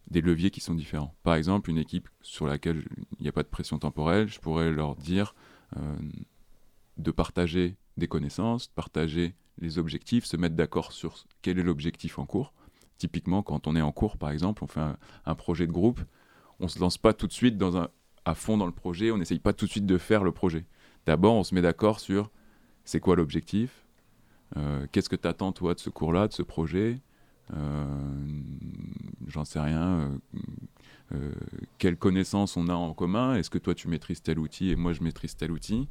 des 0.09 0.21
leviers 0.21 0.51
qui 0.51 0.61
sont 0.61 0.73
différents. 0.73 1.15
Par 1.23 1.35
exemple, 1.35 1.69
une 1.69 1.77
équipe 1.77 2.07
sur 2.21 2.47
laquelle 2.47 2.85
il 3.19 3.23
n'y 3.23 3.29
a 3.29 3.33
pas 3.33 3.43
de 3.43 3.47
pression 3.47 3.77
temporelle, 3.77 4.27
je 4.27 4.39
pourrais 4.39 4.71
leur 4.71 4.95
dire 4.95 5.35
euh, 5.75 5.97
de 6.97 7.11
partager 7.11 7.75
des 7.97 8.07
connaissances, 8.07 8.69
de 8.69 8.73
partager 8.73 9.35
les 9.59 9.77
objectifs, 9.77 10.25
se 10.25 10.37
mettre 10.37 10.55
d'accord 10.55 10.91
sur 10.91 11.25
quel 11.41 11.59
est 11.59 11.63
l'objectif 11.63 12.19
en 12.19 12.25
cours. 12.25 12.53
Typiquement, 12.97 13.43
quand 13.43 13.67
on 13.67 13.75
est 13.75 13.81
en 13.81 13.91
cours, 13.91 14.17
par 14.17 14.31
exemple, 14.31 14.63
on 14.63 14.67
fait 14.67 14.81
un, 15.25 15.35
projet 15.35 15.67
de 15.67 15.71
groupe, 15.71 16.01
on 16.59 16.63
ne 16.63 16.69
se 16.69 16.79
lance 16.79 16.97
pas 16.97 17.13
tout 17.13 17.27
de 17.27 17.33
suite 17.33 17.61
à 18.25 18.35
fond 18.35 18.57
dans 18.57 18.65
le 18.65 18.71
projet, 18.71 19.11
on 19.11 19.17
n'essaye 19.17 19.39
pas 19.39 19.53
tout 19.53 19.65
de 19.65 19.71
suite 19.71 19.85
de 19.85 19.97
faire 19.97 20.23
le 20.23 20.31
projet. 20.31 20.65
D'abord, 21.05 21.35
on 21.35 21.43
se 21.43 21.53
met 21.53 21.61
d'accord 21.61 21.99
sur 21.99 22.31
c'est 22.85 22.99
quoi 22.99 23.15
l'objectif, 23.15 23.85
euh, 24.55 24.87
qu'est-ce 24.91 25.09
que 25.09 25.15
tu 25.15 25.27
attends 25.27 25.51
toi 25.51 25.73
de 25.73 25.79
ce 25.79 25.89
cours-là, 25.89 26.27
de 26.27 26.33
ce 26.33 26.41
projet, 26.41 27.01
euh, 27.53 27.85
j'en 29.27 29.45
sais 29.45 29.59
rien, 29.59 30.19
euh, 31.13 31.33
quelles 31.77 31.97
connaissances 31.97 32.57
on 32.57 32.67
a 32.67 32.73
en 32.73 32.93
commun, 32.93 33.35
est-ce 33.35 33.49
que 33.49 33.57
toi 33.57 33.75
tu 33.75 33.87
maîtrises 33.87 34.21
tel 34.21 34.39
outil 34.39 34.69
et 34.69 34.75
moi 34.75 34.93
je 34.93 35.03
maîtrise 35.03 35.35
tel 35.35 35.51
outil, 35.51 35.87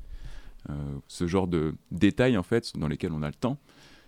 ce 1.08 1.26
genre 1.26 1.46
de 1.46 1.74
détails 1.90 2.36
en 2.36 2.42
fait 2.42 2.76
dans 2.76 2.88
lesquels 2.88 3.12
on 3.12 3.22
a 3.22 3.28
le 3.28 3.34
temps 3.34 3.58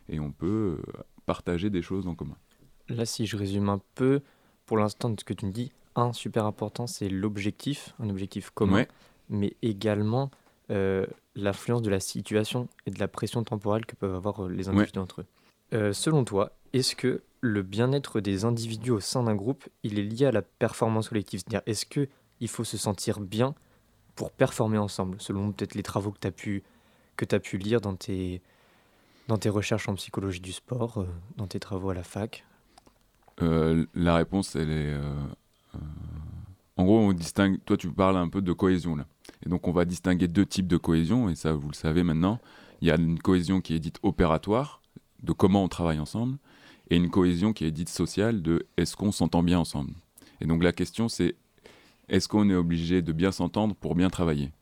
et 0.08 0.20
on 0.20 0.32
peut 0.32 0.78
partager 1.26 1.70
des 1.70 1.82
choses 1.82 2.06
en 2.06 2.14
commun. 2.14 2.36
Là, 2.88 3.04
si 3.04 3.26
je 3.26 3.36
résume 3.36 3.68
un 3.68 3.80
peu, 3.94 4.22
pour 4.64 4.78
l'instant, 4.78 5.10
de 5.10 5.20
ce 5.20 5.24
que 5.24 5.34
tu 5.34 5.46
me 5.46 5.52
dis, 5.52 5.72
un 5.94 6.12
super 6.12 6.46
important, 6.46 6.86
c'est 6.86 7.08
l'objectif, 7.08 7.94
un 7.98 8.08
objectif 8.08 8.50
commun, 8.50 8.86
mais 9.28 9.54
également 9.62 10.30
l'influence 11.34 11.82
de 11.82 11.90
la 11.90 12.00
situation 12.00 12.68
et 12.86 12.90
de 12.90 12.98
la 12.98 13.08
pression 13.08 13.44
temporelle 13.44 13.86
que 13.86 13.94
peuvent 13.94 14.14
avoir 14.14 14.48
les 14.48 14.68
individus 14.68 14.98
entre 14.98 15.22
eux. 15.22 15.92
selon 15.92 16.24
toi, 16.24 16.52
est-ce 16.72 16.96
que 16.96 17.22
le 17.40 17.62
bien-être 17.62 18.20
des 18.20 18.44
individus 18.44 18.90
au 18.90 19.00
sein 19.00 19.22
d'un 19.22 19.34
groupe, 19.34 19.68
il 19.82 19.98
est 19.98 20.02
lié 20.02 20.26
à 20.26 20.32
la 20.32 20.42
performance 20.42 21.08
collective? 21.08 21.40
C'est-à-dire, 21.40 21.62
est-ce 21.66 21.86
qu'il 21.86 22.48
faut 22.48 22.64
se 22.64 22.76
sentir 22.76 23.20
bien 23.20 23.54
pour 24.18 24.32
performer 24.32 24.78
ensemble, 24.78 25.16
selon 25.20 25.52
peut-être 25.52 25.76
les 25.76 25.84
travaux 25.84 26.10
que 26.10 26.18
tu 26.18 26.26
as 26.26 26.32
pu, 26.32 26.64
que 27.16 27.24
as 27.30 27.38
pu 27.38 27.56
lire 27.56 27.80
dans 27.80 27.94
tes, 27.94 28.42
dans 29.28 29.38
tes 29.38 29.48
recherches 29.48 29.88
en 29.88 29.94
psychologie 29.94 30.40
du 30.40 30.50
sport, 30.50 30.98
euh, 30.98 31.06
dans 31.36 31.46
tes 31.46 31.60
travaux 31.60 31.90
à 31.90 31.94
la 31.94 32.02
fac? 32.02 32.44
Euh, 33.42 33.86
La 33.94 34.16
réponse, 34.16 34.56
elle 34.56 34.70
est... 34.70 34.92
Euh, 34.92 35.14
en 36.76 36.84
gros, 36.84 36.98
on 36.98 37.12
distingue... 37.12 37.60
Toi, 37.64 37.76
tu 37.76 37.92
parles 37.92 38.16
un 38.16 38.28
peu 38.28 38.42
de 38.42 38.52
cohésion, 38.52 38.96
là. 38.96 39.06
Et 39.46 39.48
donc, 39.48 39.68
on 39.68 39.72
va 39.72 39.84
distinguer 39.84 40.26
deux 40.26 40.46
types 40.46 40.66
de 40.66 40.78
cohésion, 40.78 41.28
et 41.28 41.36
ça, 41.36 41.52
vous 41.52 41.68
le 41.68 41.74
savez 41.74 42.02
maintenant. 42.02 42.40
Il 42.80 42.88
y 42.88 42.90
a 42.90 42.96
une 42.96 43.20
cohésion 43.20 43.60
qui 43.60 43.76
est 43.76 43.78
dite 43.78 44.00
opératoire, 44.02 44.82
de 45.22 45.30
comment 45.30 45.62
on 45.62 45.68
travaille 45.68 46.00
ensemble, 46.00 46.38
et 46.90 46.96
une 46.96 47.08
cohésion 47.08 47.52
qui 47.52 47.66
est 47.66 47.70
dite 47.70 47.88
sociale 47.88 48.42
de 48.42 48.66
est-ce 48.76 48.96
qu'on 48.96 49.12
s'entend 49.12 49.44
bien 49.44 49.60
ensemble 49.60 49.92
Et 50.40 50.46
donc 50.46 50.64
la 50.64 50.72
question 50.72 51.08
c'est 51.08 51.36
est-ce 52.08 52.28
qu'on 52.28 52.48
est 52.50 52.54
obligé 52.54 53.02
de 53.02 53.12
bien 53.12 53.32
s'entendre 53.32 53.74
pour 53.74 53.94
bien 53.94 54.10
travailler? 54.10 54.52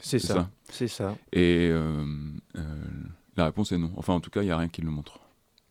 C'est 0.00 0.18
ça. 0.18 0.50
C'est 0.68 0.88
ça. 0.88 1.16
Et 1.32 1.68
euh, 1.70 2.04
euh, 2.56 2.84
la 3.36 3.46
réponse 3.46 3.72
est 3.72 3.78
non. 3.78 3.92
Enfin 3.96 4.12
en 4.12 4.20
tout 4.20 4.30
cas 4.30 4.42
il 4.42 4.46
n'y 4.46 4.50
a 4.50 4.56
rien 4.56 4.68
qui 4.68 4.82
le 4.82 4.90
montre 4.90 5.20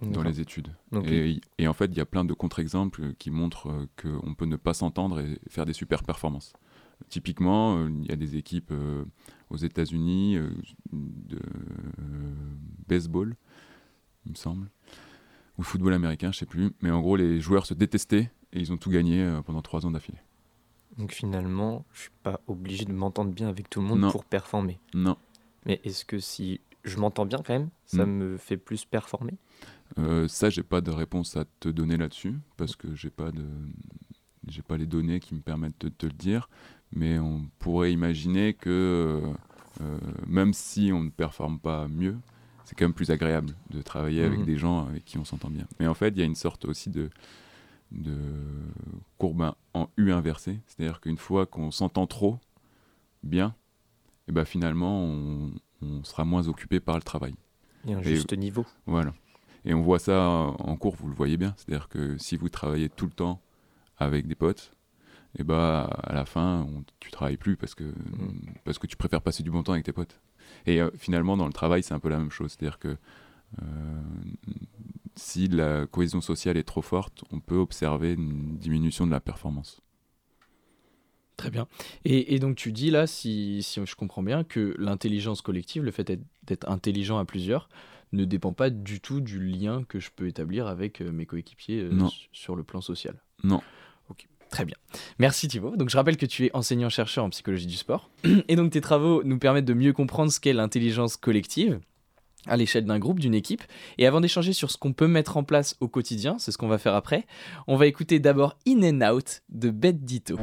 dans 0.01 0.21
les 0.21 0.41
études. 0.41 0.69
Et, 1.05 1.39
et, 1.57 1.67
en 1.67 1.73
fait 1.73 1.85
il 1.85 1.97
y 1.97 2.01
a 2.01 2.05
plein 2.05 2.25
de 2.25 2.33
contre-exemples 2.33 3.13
qui 3.17 3.31
montrent 3.31 3.69
euh, 3.69 4.21
qu'on 4.21 4.35
peut 4.35 4.45
ne 4.45 4.57
pas 4.57 4.73
s'entendre 4.73 5.19
et 5.19 5.39
faire 5.49 5.65
des 5.65 5.73
super 5.73 6.03
performances. 6.03 6.53
Typiquement, 7.09 7.87
il 7.87 8.07
y 8.07 8.11
a 8.11 8.15
des 8.15 8.37
équipes 8.37 8.73
aux 9.51 9.55
États-Unis 9.55 10.39
de 10.91 11.39
baseball, 12.87 13.35
il 14.25 14.31
me 14.31 14.35
semble, 14.35 14.71
ou 15.57 15.63
football 15.63 15.93
américain, 15.93 16.31
je 16.31 16.39
sais 16.39 16.45
plus. 16.45 16.71
Mais 16.81 16.91
en 16.91 17.01
gros, 17.01 17.15
les 17.15 17.39
joueurs 17.39 17.65
se 17.65 17.73
détestaient 17.73 18.31
et 18.53 18.59
ils 18.59 18.71
ont 18.71 18.77
tout 18.77 18.89
gagné 18.89 19.21
euh, 19.21 19.41
pendant 19.41 19.61
trois 19.61 19.85
ans 19.85 19.91
d'affilée. 19.91 20.19
Donc 20.97 21.11
finalement, 21.11 21.85
je 21.93 22.01
suis 22.01 22.11
pas 22.23 22.41
obligé 22.47 22.85
de 22.85 22.93
m'entendre 22.93 23.31
bien 23.31 23.49
avec 23.49 23.69
tout 23.69 23.81
le 23.81 23.87
monde 23.87 24.11
pour 24.11 24.25
performer. 24.25 24.79
Non. 24.93 25.17
Mais 25.65 25.79
est-ce 25.83 26.05
que 26.05 26.19
si 26.19 26.61
je 26.83 26.97
m'entends 26.97 27.25
bien 27.25 27.39
quand 27.45 27.53
même, 27.53 27.69
ça 27.85 28.05
hmm. 28.05 28.11
me 28.11 28.37
fait 28.37 28.57
plus 28.57 28.85
performer? 28.85 29.33
Euh, 29.99 30.27
Ça, 30.27 30.49
j'ai 30.49 30.63
pas 30.63 30.81
de 30.81 30.91
réponse 30.91 31.35
à 31.37 31.45
te 31.59 31.69
donner 31.69 31.97
là-dessus 31.97 32.35
parce 32.55 32.75
que 32.75 32.95
j'ai 32.95 33.09
pas 33.09 33.31
de, 33.31 33.45
j'ai 34.47 34.61
pas 34.61 34.77
les 34.77 34.85
données 34.85 35.19
qui 35.19 35.35
me 35.35 35.41
permettent 35.41 35.79
de 35.79 35.89
te 35.89 36.05
le 36.05 36.13
dire. 36.13 36.49
Mais 36.93 37.19
on 37.19 37.49
pourrait 37.59 37.91
imaginer 37.91 38.53
que 38.53 39.21
euh, 39.81 39.99
même 40.25 40.53
si 40.53 40.91
on 40.93 41.03
ne 41.03 41.09
performe 41.09 41.59
pas 41.59 41.87
mieux, 41.89 42.17
c'est 42.63 42.75
quand 42.77 42.85
même 42.85 42.93
plus 42.93 43.11
agréable 43.11 43.53
de 43.69 43.81
travailler 43.81 44.23
avec 44.23 44.39
mhm. 44.39 44.45
des 44.45 44.57
gens 44.57 44.87
avec 44.87 45.05
qui 45.05 45.17
on 45.17 45.25
s'entend 45.25 45.49
bien. 45.49 45.67
Mais 45.79 45.87
en 45.87 45.93
fait, 45.93 46.09
il 46.09 46.17
y 46.17 46.21
a 46.21 46.25
une 46.25 46.35
sorte 46.35 46.65
aussi 46.65 46.89
de, 46.89 47.09
de 47.91 48.15
courbe 49.17 49.53
en 49.73 49.89
U 49.97 50.11
inversé. 50.11 50.59
C'est-à-dire 50.65 50.99
qu'une 51.01 51.17
fois 51.17 51.45
qu'on 51.45 51.71
s'entend 51.71 52.07
trop 52.07 52.39
bien, 53.23 53.55
et 54.27 54.29
eh 54.29 54.33
ben 54.33 54.45
finalement, 54.45 55.03
on, 55.03 55.51
sera 56.03 56.25
moins 56.25 56.47
occupé 56.47 56.79
par 56.79 56.95
le 56.95 57.03
travail. 57.03 57.35
Il 57.85 57.91
y 57.91 57.93
a 57.93 57.97
un 57.99 58.01
juste 58.01 58.33
niveau. 58.33 58.65
Voilà. 58.87 59.13
Et 59.63 59.73
on 59.73 59.81
voit 59.81 59.99
ça 59.99 60.21
en 60.21 60.75
cours, 60.75 60.95
vous 60.95 61.07
le 61.07 61.13
voyez 61.13 61.37
bien. 61.37 61.53
C'est-à-dire 61.57 61.87
que 61.87 62.17
si 62.17 62.35
vous 62.35 62.49
travaillez 62.49 62.89
tout 62.89 63.05
le 63.05 63.11
temps 63.11 63.41
avec 63.97 64.27
des 64.27 64.35
potes, 64.35 64.71
et 65.35 65.41
eh 65.41 65.43
bah 65.43 65.83
à 66.03 66.13
la 66.13 66.25
fin, 66.25 66.67
on, 66.67 66.83
tu 66.99 67.11
travailles 67.11 67.37
plus 67.37 67.57
parce 67.57 67.75
que, 67.75 67.83
mhm. 67.83 68.55
parce 68.63 68.79
que 68.79 68.87
tu 68.87 68.97
préfères 68.97 69.21
passer 69.21 69.43
du 69.43 69.51
bon 69.51 69.61
temps 69.61 69.73
avec 69.73 69.85
tes 69.85 69.93
potes. 69.93 70.19
Et 70.65 70.81
euh, 70.81 70.89
finalement, 70.97 71.37
dans 71.37 71.45
le 71.45 71.53
travail, 71.53 71.83
c'est 71.83 71.93
un 71.93 71.99
peu 71.99 72.09
la 72.09 72.17
même 72.17 72.31
chose. 72.31 72.51
C'est-à-dire 72.51 72.79
que 72.79 72.97
euh, 73.61 74.01
si 75.17 75.47
la 75.47 75.85
cohésion 75.87 76.21
sociale 76.21 76.57
est 76.57 76.63
trop 76.63 76.81
forte, 76.81 77.23
on 77.31 77.39
peut 77.39 77.57
observer 77.57 78.13
une 78.13 78.57
diminution 78.57 79.05
de 79.05 79.11
la 79.11 79.19
performance. 79.19 79.81
Très 81.35 81.51
bien. 81.51 81.67
Et, 82.03 82.39
donc 82.39 82.55
tu 82.55 82.71
dis 82.71 82.89
là, 82.89 83.05
si, 83.05 83.61
si, 83.61 83.79
je 83.85 83.95
comprends 83.95 84.23
bien, 84.23 84.43
que 84.43 84.73
l'intelligence 84.79 85.41
collective, 85.41 85.83
le 85.83 85.91
fait 85.91 86.19
d'être 86.43 86.69
intelligent 86.69 87.19
à 87.19 87.25
plusieurs, 87.25 87.69
ne 88.11 88.25
dépend 88.25 88.53
pas 88.53 88.69
du 88.69 89.01
tout 89.01 89.21
du 89.21 89.39
lien 89.39 89.83
que 89.83 89.99
je 89.99 90.09
peux 90.15 90.27
établir 90.27 90.65
avec 90.67 91.01
euh, 91.01 91.11
mes 91.11 91.25
coéquipiers 91.25 91.89
sur 92.31 92.55
le 92.55 92.63
plan 92.63 92.81
social. 92.81 93.21
Non. 93.43 93.61
Très 94.49 94.65
bien. 94.65 94.75
Merci 95.19 95.47
Thibaut. 95.47 95.75
Donc 95.75 95.89
je 95.89 95.97
rappelle 95.97 96.17
que 96.17 96.25
tu 96.25 96.45
es 96.45 96.55
enseignant-chercheur 96.55 97.25
en 97.25 97.29
psychologie 97.29 97.65
du 97.65 97.75
sport. 97.75 98.09
Et 98.47 98.55
donc 98.55 98.71
tes 98.71 98.81
travaux 98.81 99.23
nous 99.23 99.39
permettent 99.39 99.65
de 99.65 99.73
mieux 99.73 99.93
comprendre 99.93 100.31
ce 100.31 100.39
qu'est 100.39 100.53
l'intelligence 100.53 101.17
collective 101.17 101.79
à 102.47 102.57
l'échelle 102.57 102.85
d'un 102.85 102.99
groupe, 102.99 103.19
d'une 103.19 103.33
équipe. 103.33 103.63
Et 103.97 104.07
avant 104.07 104.21
d'échanger 104.21 104.53
sur 104.53 104.71
ce 104.71 104.77
qu'on 104.77 104.93
peut 104.93 105.07
mettre 105.07 105.37
en 105.37 105.43
place 105.43 105.75
au 105.79 105.87
quotidien, 105.87 106.37
c'est 106.39 106.51
ce 106.51 106.57
qu'on 106.57 106.67
va 106.67 106.77
faire 106.77 106.95
après, 106.95 107.25
on 107.67 107.75
va 107.75 107.87
écouter 107.87 108.19
d'abord 108.19 108.57
In 108.67 108.83
and 108.83 109.01
Out 109.13 109.41
de 109.49 109.69
Beth 109.69 110.03
Ditto. 110.03 110.37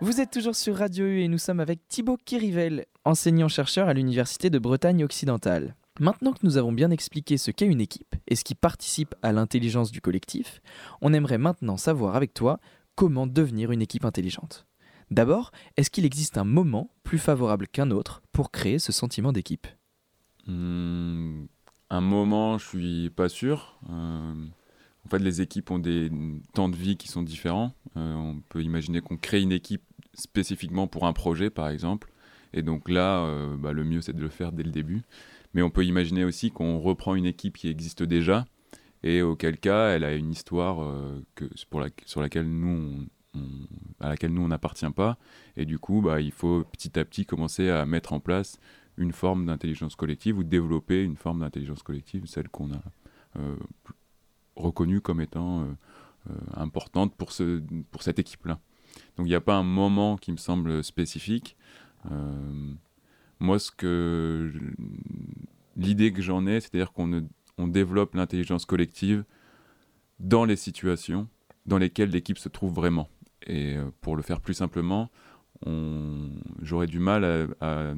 Vous 0.03 0.19
êtes 0.19 0.31
toujours 0.31 0.57
sur 0.57 0.75
Radio 0.75 1.05
U 1.05 1.21
et 1.21 1.29
nous 1.29 1.37
sommes 1.37 1.61
avec 1.61 1.87
Thibaut 1.87 2.17
Kirivel, 2.17 2.87
enseignant-chercheur 3.05 3.87
à 3.87 3.93
l'Université 3.93 4.49
de 4.49 4.59
Bretagne 4.59 5.01
occidentale. 5.05 5.77
Maintenant 5.97 6.33
que 6.33 6.43
nous 6.43 6.57
avons 6.57 6.73
bien 6.73 6.91
expliqué 6.91 7.37
ce 7.37 7.51
qu'est 7.51 7.65
une 7.67 7.79
équipe 7.79 8.13
et 8.27 8.35
ce 8.35 8.43
qui 8.43 8.53
participe 8.53 9.15
à 9.21 9.31
l'intelligence 9.31 9.93
du 9.93 10.01
collectif, 10.01 10.61
on 10.99 11.13
aimerait 11.13 11.37
maintenant 11.37 11.77
savoir 11.77 12.17
avec 12.17 12.33
toi 12.33 12.59
comment 12.95 13.27
devenir 13.27 13.71
une 13.71 13.81
équipe 13.81 14.03
intelligente. 14.03 14.65
D'abord, 15.09 15.53
est-ce 15.77 15.89
qu'il 15.89 16.03
existe 16.03 16.37
un 16.37 16.43
moment 16.43 16.89
plus 17.03 17.17
favorable 17.17 17.69
qu'un 17.69 17.89
autre 17.89 18.21
pour 18.33 18.51
créer 18.51 18.79
ce 18.79 18.91
sentiment 18.91 19.31
d'équipe? 19.31 19.67
Hmm, 20.47 21.45
Un 21.89 22.01
moment, 22.01 22.57
je 22.57 22.67
suis 22.67 23.09
pas 23.09 23.29
sûr. 23.29 23.79
Euh, 23.89 24.33
en 25.05 25.09
fait, 25.09 25.19
les 25.19 25.39
équipes 25.39 25.71
ont 25.71 25.79
des 25.79 26.11
temps 26.53 26.67
de 26.67 26.75
vie 26.75 26.97
qui 26.97 27.07
sont 27.07 27.23
différents. 27.23 27.71
Euh, 27.95 28.13
on 28.15 28.41
peut 28.49 28.63
imaginer 28.63 28.99
qu'on 28.99 29.15
crée 29.15 29.41
une 29.41 29.53
équipe 29.53 29.81
spécifiquement 30.13 30.87
pour 30.87 31.05
un 31.05 31.13
projet, 31.13 31.49
par 31.49 31.69
exemple. 31.69 32.11
Et 32.53 32.61
donc 32.61 32.89
là, 32.89 33.23
euh, 33.25 33.55
bah, 33.57 33.73
le 33.73 33.83
mieux, 33.83 34.01
c'est 34.01 34.13
de 34.13 34.21
le 34.21 34.29
faire 34.29 34.51
dès 34.51 34.63
le 34.63 34.71
début. 34.71 35.01
Mais 35.53 35.61
on 35.61 35.69
peut 35.69 35.85
imaginer 35.85 36.23
aussi 36.23 36.51
qu'on 36.51 36.79
reprend 36.79 37.15
une 37.15 37.25
équipe 37.25 37.57
qui 37.57 37.69
existe 37.69 38.03
déjà, 38.03 38.45
et 39.03 39.21
auquel 39.21 39.57
cas, 39.57 39.89
elle 39.89 40.03
a 40.03 40.15
une 40.15 40.31
histoire 40.31 40.77
que, 41.35 41.45
pour 41.69 41.81
la, 41.81 41.89
sur 42.05 42.21
laquelle 42.21 42.49
nous, 42.49 43.05
à 43.99 44.09
laquelle 44.09 44.33
nous 44.33 44.41
on 44.41 44.47
n'appartient 44.47 44.89
pas. 44.89 45.17
Et 45.57 45.65
du 45.65 45.77
coup, 45.77 46.01
bah, 46.01 46.21
il 46.21 46.31
faut 46.31 46.63
petit 46.71 46.97
à 46.97 47.05
petit 47.05 47.25
commencer 47.25 47.69
à 47.69 47.85
mettre 47.85 48.13
en 48.13 48.19
place 48.19 48.59
une 48.97 49.11
forme 49.11 49.45
d'intelligence 49.45 49.95
collective 49.95 50.37
ou 50.37 50.43
développer 50.43 51.03
une 51.03 51.15
forme 51.15 51.39
d'intelligence 51.39 51.83
collective, 51.83 52.25
celle 52.25 52.49
qu'on 52.49 52.71
a 52.73 52.81
euh, 53.37 53.55
reconnue 54.55 55.01
comme 55.01 55.21
étant 55.21 55.61
euh, 55.61 55.65
euh, 56.29 56.33
importante 56.55 57.15
pour, 57.15 57.31
ce, 57.31 57.61
pour 57.91 58.03
cette 58.03 58.19
équipe-là. 58.19 58.59
Donc 59.17 59.27
il 59.27 59.29
n'y 59.29 59.35
a 59.35 59.41
pas 59.41 59.55
un 59.55 59.63
moment 59.63 60.17
qui 60.17 60.31
me 60.31 60.37
semble 60.37 60.83
spécifique. 60.83 61.55
moi, 63.39 63.59
ce 63.59 63.71
que 63.71 64.51
l'idée 65.75 66.11
que 66.13 66.21
j'en 66.21 66.45
ai, 66.47 66.59
c'est-à-dire 66.59 66.93
qu'on 66.93 67.27
on 67.57 67.67
développe 67.67 68.15
l'intelligence 68.15 68.65
collective 68.65 69.23
dans 70.19 70.45
les 70.45 70.55
situations 70.55 71.27
dans 71.65 71.77
lesquelles 71.77 72.09
l'équipe 72.09 72.37
se 72.37 72.49
trouve 72.49 72.73
vraiment. 72.73 73.09
Et 73.45 73.77
euh, 73.77 73.89
pour 74.01 74.15
le 74.15 74.21
faire 74.21 74.41
plus 74.41 74.53
simplement, 74.53 75.09
j'aurais 76.61 76.87
du 76.87 76.99
mal 76.99 77.55
à, 77.61 77.93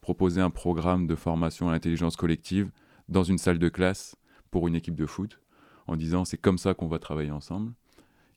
proposer 0.00 0.40
un 0.40 0.50
programme 0.50 1.06
de 1.06 1.14
formation 1.14 1.68
à 1.68 1.72
l'intelligence 1.72 2.16
collective 2.16 2.70
dans 3.08 3.22
une 3.22 3.38
salle 3.38 3.58
de 3.58 3.68
classe 3.68 4.16
pour 4.50 4.66
une 4.66 4.74
équipe 4.74 4.96
de 4.96 5.06
foot, 5.06 5.40
en 5.86 5.96
disant 5.96 6.24
c'est 6.24 6.38
comme 6.38 6.58
ça 6.58 6.74
qu'on 6.74 6.88
va 6.88 6.98
travailler 6.98 7.30
ensemble. 7.30 7.72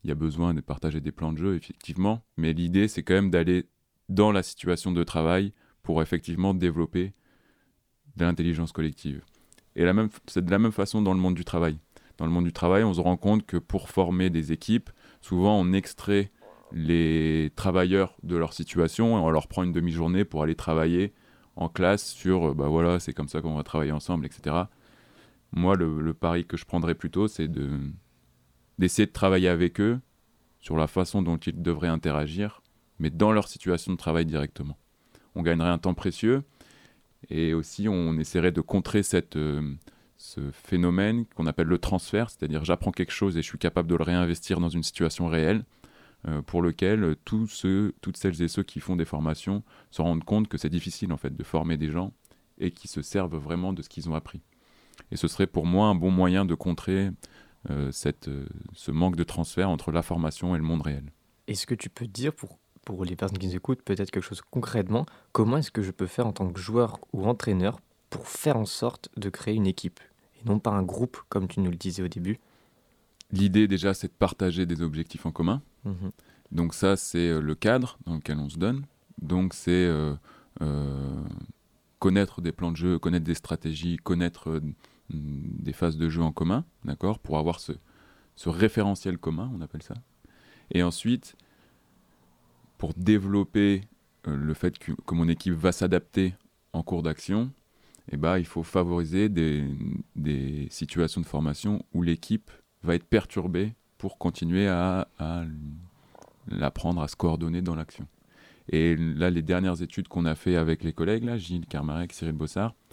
Il 0.04 0.10
y 0.10 0.12
a 0.12 0.16
besoin 0.16 0.54
de 0.54 0.62
partager 0.62 1.00
des 1.00 1.12
plans 1.12 1.32
de 1.32 1.38
jeu, 1.38 1.56
effectivement, 1.56 2.24
mais 2.38 2.54
l'idée 2.54 2.88
c'est 2.88 3.04
quand 3.04 3.14
même 3.14 3.30
d'aller 3.30 3.66
dans 4.10 4.32
la 4.32 4.44
situation 4.44 4.92
de 4.92 5.04
travail 5.04 5.54
pour 5.84 6.02
effectivement 6.02 6.54
développer 6.54 7.14
de 8.18 8.26
l'intelligence 8.26 8.72
collective. 8.72 9.24
Et 9.76 9.86
c'est 10.28 10.44
de 10.44 10.52
la 10.52 10.60
même 10.60 10.72
façon 10.72 11.02
dans 11.02 11.14
le 11.14 11.20
monde 11.20 11.36
du 11.36 11.46
travail. 11.46 11.80
Dans 12.18 12.26
le 12.26 12.32
monde 12.32 12.44
du 12.44 12.54
travail, 12.54 12.84
on 12.84 12.94
se 12.94 13.00
rend 13.00 13.18
compte 13.18 13.46
que 13.46 13.58
pour 13.58 13.90
former 13.90 14.30
des 14.30 14.52
équipes, 14.52 14.90
souvent 15.22 15.60
on 15.60 15.72
extrait 15.74 16.32
les 16.74 17.52
travailleurs 17.56 18.16
de 18.24 18.36
leur 18.36 18.54
situation 18.54 19.18
et 19.18 19.22
on 19.22 19.30
leur 19.30 19.48
prend 19.48 19.64
une 19.64 19.72
demi-journée 19.72 20.26
pour 20.26 20.44
aller 20.44 20.56
travailler 20.56 21.14
en 21.56 21.70
classe 21.70 22.12
sur 22.12 22.50
euh, 22.50 22.54
bah 22.54 22.68
voilà 22.68 23.00
c'est 23.00 23.14
comme 23.14 23.28
ça 23.28 23.42
qu'on 23.42 23.56
va 23.56 23.64
travailler 23.64 23.92
ensemble 23.92 24.26
etc 24.26 24.56
moi 25.52 25.76
le, 25.76 26.14
pari 26.14 26.46
que 26.46 26.56
je 26.56 26.66
prendrais 26.66 26.96
plutôt 26.96 27.28
c'est 27.28 27.50
de 27.50 27.70
d'essayer 28.82 29.06
de 29.06 29.12
travailler 29.12 29.48
avec 29.48 29.80
eux 29.80 30.00
sur 30.60 30.76
la 30.76 30.88
façon 30.88 31.22
dont 31.22 31.38
ils 31.38 31.62
devraient 31.62 31.88
interagir 31.88 32.62
mais 33.00 33.10
dans 33.10 33.32
leur 33.32 33.48
situation 33.48 33.94
de 33.94 33.98
travail 33.98 34.26
directement 34.26 34.78
on 35.36 35.42
gagnerait 35.42 35.70
un 35.70 35.78
temps 35.78 35.94
précieux 35.94 36.44
et 37.30 37.54
aussi 37.54 37.88
on 37.88 38.18
essaierait 38.18 38.52
de 38.52 38.62
contrer 38.62 39.04
cette 39.04 39.38
euh, 39.38 39.76
ce 40.22 40.52
phénomène 40.52 41.26
qu'on 41.36 41.48
appelle 41.48 41.68
le 41.68 41.80
transfert, 41.80 42.30
c'est-à-dire 42.30 42.64
j'apprends 42.64 42.92
quelque 42.92 43.12
chose 43.12 43.38
et 43.38 43.42
je 43.42 43.48
suis 43.48 43.58
capable 43.58 43.90
de 43.90 43.96
le 43.96 44.04
réinvestir 44.04 44.60
dans 44.60 44.70
une 44.70 44.84
situation 44.84 45.28
réelle, 45.28 45.66
euh, 46.28 46.44
pour 46.44 46.62
lequel 46.62 47.16
toutes 47.26 47.50
celles 47.50 48.42
et 48.44 48.48
ceux 48.48 48.62
qui 48.62 48.80
font 48.80 48.96
des 48.96 49.06
formations 49.06 49.64
se 49.90 50.04
rendent 50.04 50.24
compte 50.24 50.48
que 50.48 50.60
c'est 50.60 50.70
difficile 50.70 51.12
en 51.12 51.18
fait 51.18 51.36
de 51.36 51.44
former 51.44 51.78
des 51.78 51.90
gens 51.90 52.14
et 52.60 52.70
qui 52.70 52.88
se 52.88 53.02
servent 53.02 53.38
vraiment 53.38 53.74
de 53.74 53.82
ce 53.82 53.90
qu'ils 53.90 54.10
ont 54.10 54.14
appris. 54.14 54.42
Et 55.12 55.16
ce 55.16 55.28
serait 55.28 55.48
pour 55.48 55.66
moi 55.66 55.88
un 55.88 55.96
bon 55.96 56.12
moyen 56.12 56.46
de 56.46 56.54
contrer 56.54 57.10
cette, 57.92 58.28
euh, 58.28 58.46
ce 58.74 58.92
manque 58.92 59.16
de 59.16 59.24
transfert 59.24 59.70
entre 59.70 59.92
la 59.92 60.02
formation 60.02 60.56
et 60.56 60.58
le 60.58 60.64
monde 60.64 60.82
réel. 60.82 61.12
Est-ce 61.48 61.68
que 61.68 61.76
tu 61.76 61.90
peux 61.90 62.08
dire 62.08 62.34
pour, 62.34 62.58
pour 62.86 63.06
les 63.06 63.16
personnes 63.16 63.38
qui 63.38 63.48
nous 63.48 63.56
écoutent 63.56 63.82
peut-être 63.82 64.12
quelque 64.12 64.24
chose 64.24 64.42
concrètement, 64.42 65.06
comment 65.32 65.58
est-ce 65.58 65.72
que 65.72 65.82
je 65.82 65.92
peux 65.92 66.08
faire 66.08 66.28
en 66.28 66.34
tant 66.34 66.50
que 66.50 66.60
joueur 66.60 67.00
ou 67.14 67.26
entraîneur 67.26 67.80
pour 68.10 68.28
faire 68.28 68.58
en 68.58 68.66
sorte 68.66 69.10
de 69.18 69.30
créer 69.30 69.56
une 69.56 69.68
équipe 69.68 70.00
et 70.40 70.48
non 70.48 70.60
pas 70.60 70.72
un 70.72 70.84
groupe 70.84 71.18
comme 71.30 71.48
tu 71.48 71.60
nous 71.60 71.72
le 71.72 71.78
disais 71.78 72.04
au 72.04 72.08
début? 72.08 72.40
L'idée 73.32 73.68
déjà 73.68 73.94
c'est 73.94 74.08
de 74.08 74.14
partager 74.14 74.66
des 74.66 74.82
objectifs 74.82 75.26
en 75.26 75.32
commun. 75.32 75.62
Mhm. 75.86 76.12
Donc 76.52 76.74
ça 76.74 76.96
c'est 76.98 77.30
euh, 77.30 77.42
le 77.42 77.56
cadre 77.56 77.98
dans 78.06 78.16
lequel 78.16 78.38
on 78.40 78.50
se 78.50 78.58
donne. 78.58 78.86
Donc 79.22 79.54
c'est 79.54 79.72
euh, 79.72 80.16
euh, 80.62 81.24
connaître 82.00 82.42
des 82.42 82.52
plans 82.52 82.72
de 82.72 82.78
jeu, 82.78 83.00
connaître 83.00 83.26
des 83.26 83.36
stratégies, 83.36 83.98
connaître 83.98 84.62
des 85.14 85.74
phases 85.74 85.98
de 85.98 86.10
jeu 86.10 86.22
en 86.22 86.32
commun, 86.32 86.66
d'accord, 86.86 87.20
pour 87.20 87.38
avoir 87.38 87.60
ce, 87.60 87.74
référentiel 88.46 89.18
commun, 89.18 89.52
on 89.56 89.62
appelle 89.62 89.84
ça. 89.84 89.96
Et 90.72 90.82
ensuite, 90.84 91.36
pour 92.78 92.94
développer 92.96 93.84
le 94.26 94.54
fait 94.54 94.80
que, 94.80 94.92
mon 95.12 95.28
équipe 95.28 95.54
va 95.54 95.72
s'adapter 95.72 96.34
en 96.74 96.82
cours 96.82 97.04
d'action, 97.04 97.52
eh 98.12 98.18
ben, 98.18 98.40
il 98.40 98.46
faut 98.46 98.64
favoriser 98.64 99.30
des, 99.30 100.68
situations 100.70 101.22
de 101.22 101.26
formation 101.26 101.86
où 101.94 102.02
l'équipe 102.02 102.50
va 102.84 102.96
être 102.96 103.06
perturbée 103.06 103.74
pour 103.98 104.18
continuer 104.18 104.68
à, 104.68 105.08
l'apprendre 106.48 107.02
à 107.02 107.08
se 107.08 107.16
coordonner 107.16 107.62
dans 107.62 107.76
l'action. 107.76 108.08
Et 108.70 108.96
là, 108.96 109.30
les 109.30 109.42
dernières 109.42 109.82
études 109.82 110.08
qu'on 110.08 110.26
a 110.26 110.34
fait 110.34 110.56
avec 110.56 110.84
les 110.84 110.94
collègues, 110.94 111.26
là, 111.26 111.38
Gilles 111.38 111.66
Carmarek, 111.66 112.14
Cyril 112.14 112.34
Bossard, 112.34 112.74
euh, 112.74 112.91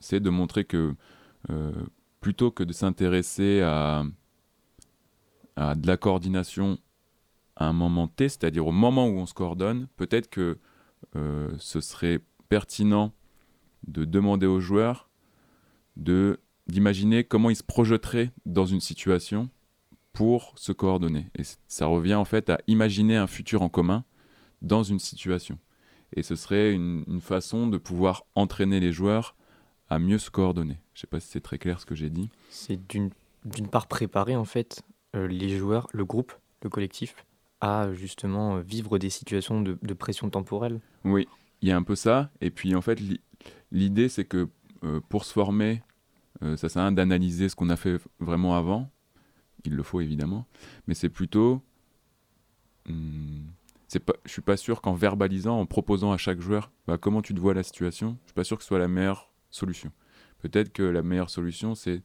c'est 0.00 0.20
de 0.20 0.30
montrer 0.30 0.64
que 0.64 0.94
euh, 1.50 1.72
plutôt 2.20 2.50
que 2.50 2.62
de 2.62 2.72
s'intéresser 2.72 3.60
à, 3.60 4.04
de 5.56 5.86
la 5.86 5.96
coordination 5.96 6.78
à 7.56 7.66
un 7.68 7.72
moment 7.72 8.08
T, 8.08 8.28
c'est-à-dire 8.28 8.66
au 8.66 8.72
moment 8.72 9.06
où 9.06 9.18
on 9.18 9.26
se 9.26 9.34
coordonne, 9.34 9.86
peut-être 9.96 10.28
que 10.28 10.58
euh, 11.16 11.50
ce 11.58 11.80
serait 11.80 12.20
pertinent 12.48 13.12
de 13.86 14.04
demander 14.04 14.46
aux 14.46 14.60
joueurs 14.60 15.08
d'imaginer 15.96 17.24
comment 17.24 17.50
ils 17.50 17.56
se 17.56 17.62
projeteraient 17.62 18.32
dans 18.46 18.66
une 18.66 18.80
situation 18.80 19.50
pour 20.12 20.54
se 20.56 20.72
coordonner. 20.72 21.26
Et 21.38 21.42
ça 21.68 21.86
revient 21.86 22.14
en 22.14 22.24
fait 22.24 22.50
à 22.50 22.58
imaginer 22.66 23.16
un 23.16 23.26
futur 23.26 23.62
en 23.62 23.68
commun 23.68 24.04
dans 24.62 24.82
une 24.82 24.98
situation. 24.98 25.58
Et 26.14 26.22
ce 26.22 26.36
serait 26.36 26.72
une, 26.72 27.20
façon 27.20 27.66
de 27.66 27.76
pouvoir 27.78 28.24
entraîner 28.34 28.80
les 28.80 28.92
joueurs 28.92 29.34
à 29.88 29.98
mieux 29.98 30.18
se 30.18 30.30
coordonner. 30.30 30.78
Je 30.94 30.98
ne 30.98 31.00
sais 31.00 31.06
pas 31.06 31.20
si 31.20 31.28
c'est 31.28 31.40
très 31.40 31.58
clair 31.58 31.80
ce 31.80 31.86
que 31.86 31.94
j'ai 31.94 32.10
dit. 32.10 32.30
C'est 32.50 32.80
d'une 32.86 33.10
part 33.70 33.88
préparer 33.88 34.36
en 34.36 34.44
fait 34.44 34.82
euh, 35.14 35.26
les 35.26 35.56
joueurs, 35.56 35.88
le 35.92 36.04
groupe, 36.04 36.32
le 36.62 36.70
collectif, 36.70 37.26
à 37.60 37.92
justement 37.92 38.58
vivre 38.58 38.98
des 38.98 39.10
situations 39.10 39.60
de, 39.60 39.76
de 39.82 39.94
pression 39.94 40.30
temporelle. 40.30 40.80
Oui, 41.04 41.26
il 41.62 41.68
y 41.68 41.72
a 41.72 41.76
un 41.76 41.82
peu 41.82 41.96
ça. 41.96 42.30
Et 42.40 42.50
puis 42.50 42.74
en 42.74 42.80
fait, 42.80 43.00
l'idée 43.72 44.08
c'est 44.08 44.24
que 44.24 44.48
euh, 44.84 45.00
pour 45.08 45.24
se 45.24 45.32
former, 45.32 45.82
euh, 46.42 46.56
ça 46.56 46.68
sert 46.68 46.82
à 46.82 46.86
rien 46.86 46.92
d'analyser 46.92 47.48
ce 47.48 47.56
qu'on 47.56 47.70
a 47.70 47.76
fait 47.76 48.00
vraiment 48.20 48.56
avant. 48.56 48.90
Il 49.64 49.74
le 49.74 49.82
faut 49.82 50.00
évidemment. 50.00 50.46
Mais 50.86 50.94
c'est 50.94 51.08
plutôt. 51.08 51.62
Hmm, 52.86 53.46
c'est 53.94 54.00
pas, 54.00 54.14
je 54.24 54.32
suis 54.32 54.42
pas 54.42 54.56
sûr 54.56 54.80
qu'en 54.80 54.94
verbalisant, 54.94 55.60
en 55.60 55.66
proposant 55.66 56.10
à 56.10 56.16
chaque 56.16 56.40
joueur 56.40 56.72
bah, 56.88 56.98
comment 56.98 57.22
tu 57.22 57.32
te 57.32 57.38
vois 57.38 57.54
la 57.54 57.62
situation, 57.62 58.18
je 58.22 58.30
suis 58.30 58.34
pas 58.34 58.42
sûr 58.42 58.56
que 58.56 58.64
ce 58.64 58.66
soit 58.66 58.80
la 58.80 58.88
meilleure 58.88 59.30
solution. 59.50 59.92
Peut-être 60.40 60.72
que 60.72 60.82
la 60.82 61.04
meilleure 61.04 61.30
solution, 61.30 61.76
c'est 61.76 62.02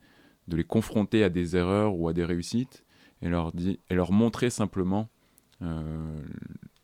de 0.47 0.55
les 0.55 0.63
confronter 0.63 1.23
à 1.23 1.29
des 1.29 1.55
erreurs 1.55 1.95
ou 1.95 2.07
à 2.07 2.13
des 2.13 2.23
réussites 2.23 2.85
et 3.23 3.27
leur, 3.27 3.51
et 3.89 3.95
leur 3.95 4.11
montrer 4.11 4.51
simplement 4.51 5.09
euh, 5.63 6.21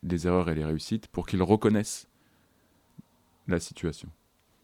les 0.02 0.26
erreurs 0.26 0.48
et 0.48 0.56
les 0.56 0.64
réussites 0.64 1.06
pour 1.06 1.28
qu'ils 1.28 1.42
reconnaissent 1.44 2.08
la 3.46 3.60
situation. 3.60 4.08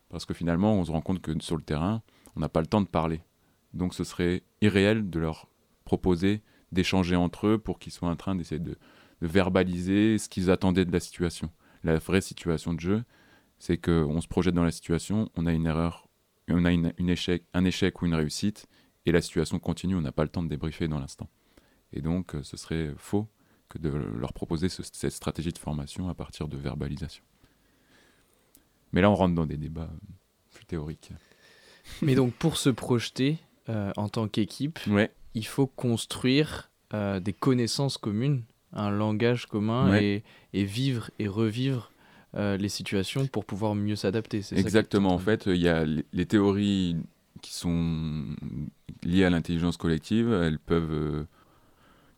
Parce 0.09 0.25
que 0.27 0.35
finalement, 0.35 0.75
on 0.75 0.85
se 0.85 0.91
rend 0.91 1.03
compte 1.03 1.23
que 1.23 1.41
sur 1.41 1.57
le 1.57 1.63
terrain, 1.63 2.03
on 2.35 2.41
n'a 2.41 2.49
pas 2.49 2.63
le 2.63 2.67
temps 2.67 2.81
de 2.81 2.89
parler. 2.89 3.21
Donc 3.75 3.95
ce 3.95 4.03
serait 4.03 4.43
irréel 4.61 5.09
de 5.09 5.21
leur 5.21 5.47
proposer 5.85 6.43
d'échanger 6.73 7.15
entre 7.15 7.47
eux 7.47 7.59
pour 7.59 7.79
qu'ils 7.79 7.93
soient 7.93 8.09
en 8.09 8.17
train 8.17 8.35
d'essayer 8.35 8.59
de, 8.59 8.77
verbaliser 9.27 10.19
ce 10.19 10.29
qu'ils 10.29 10.51
attendaient 10.51 10.85
de 10.85 10.93
la 10.93 11.01
situation. 11.01 11.51
La 11.85 11.99
vraie 11.99 12.21
situation 12.21 12.75
de 12.75 12.81
jeu, 12.81 13.05
c'est 13.59 13.79
qu'on 13.79 14.21
se 14.21 14.29
projette 14.29 14.55
dans 14.55 14.65
la 14.65 14.71
situation, 14.71 15.31
on 15.37 15.47
a 15.47 15.53
une 15.53 15.67
erreur, 15.67 16.09
on 16.49 16.65
a 16.65 16.73
une, 16.73 16.93
échec, 16.99 17.45
un 17.55 17.65
échec 17.65 18.03
ou 18.03 18.07
une 18.07 18.15
réussite, 18.15 18.67
et 19.07 19.13
la 19.13 19.23
situation 19.23 19.59
continue, 19.59 19.95
on 19.95 20.01
n'a 20.01 20.13
pas 20.13 20.25
le 20.25 20.29
temps 20.29 20.43
de 20.43 20.49
débriefer 20.49 20.89
dans 20.89 20.99
l'instant. 20.99 21.29
Et 21.93 22.03
donc, 22.03 22.35
euh, 22.35 22.43
ce 22.43 22.57
serait 22.57 22.93
faux 22.97 23.29
que 23.69 23.79
de 23.79 23.89
leur 23.89 24.33
proposer 24.33 24.69
cette 24.69 25.11
stratégie 25.11 25.53
de 25.53 25.59
formation 25.59 26.09
à 26.09 26.15
partir 26.15 26.49
de 26.49 26.57
verbalisation. 26.57 27.25
Mais 28.93 29.01
là, 29.01 29.11
on 29.11 29.15
rentre 29.15 29.35
dans 29.35 29.47
des 29.47 29.57
débats 29.57 29.91
plus 30.51 30.67
théoriques. 30.67 31.13
Mais 32.03 32.15
donc, 32.15 32.35
pour 32.35 32.59
se 32.59 32.69
projeter 32.69 33.39
en 33.69 34.09
tant 34.09 34.29
qu'équipe, 34.29 34.79
il 35.35 35.47
faut 35.47 35.67
construire 35.67 36.71
des 36.93 37.33
connaissances 37.33 37.97
communes, 37.97 38.45
un 38.73 38.91
langage 38.91 39.47
commun 39.47 39.95
et, 39.95 40.23
vivre 40.53 41.11
et 41.19 41.29
revivre 41.29 41.91
les 42.35 42.69
situations 42.69 43.27
pour 43.27 43.45
pouvoir 43.45 43.75
mieux 43.75 43.97
s'adapter. 43.97 44.43
Exactement. 44.53 45.13
en 45.13 45.19
fait, 45.19 45.45
il 45.47 45.61
y 45.61 45.69
a 45.69 45.85
les 45.85 46.27
théories 46.27 46.97
qui 47.43 47.53
sont 47.53 48.25
liées 49.03 49.25
à 49.25 49.31
l'intelligence 49.31 49.77
collective. 49.77 50.33
Elles 50.33 50.59
peuvent. 50.59 50.93
Euh, 50.93 51.25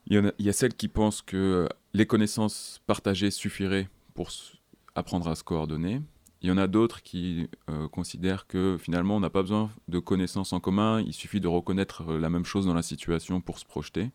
il, 0.06 0.14
y 0.14 0.18
en 0.18 0.26
a, 0.26 0.32
il 0.38 0.46
y 0.46 0.48
a 0.48 0.52
celles 0.52 0.74
qui 0.74 0.86
pensent 0.86 1.22
que 1.22 1.68
les 1.94 2.06
connaissances 2.06 2.80
partagées 2.86 3.30
suffiraient 3.30 3.88
pour 4.14 4.30
apprendre 4.94 5.26
à 5.26 5.34
se 5.34 5.42
coordonner. 5.42 6.00
Il 6.42 6.48
y 6.48 6.50
en 6.52 6.58
a 6.58 6.66
d'autres 6.66 7.02
qui 7.02 7.48
euh, 7.70 7.88
considèrent 7.88 8.46
que 8.46 8.76
finalement 8.78 9.16
on 9.16 9.20
n'a 9.20 9.30
pas 9.30 9.40
besoin 9.40 9.70
de 9.88 9.98
connaissances 9.98 10.52
en 10.52 10.60
commun, 10.60 11.00
il 11.00 11.14
suffit 11.14 11.40
de 11.40 11.48
reconnaître 11.48 12.02
euh, 12.06 12.18
la 12.18 12.28
même 12.28 12.44
chose 12.44 12.66
dans 12.66 12.74
la 12.74 12.82
situation 12.82 13.40
pour 13.40 13.58
se 13.58 13.64
projeter. 13.64 14.10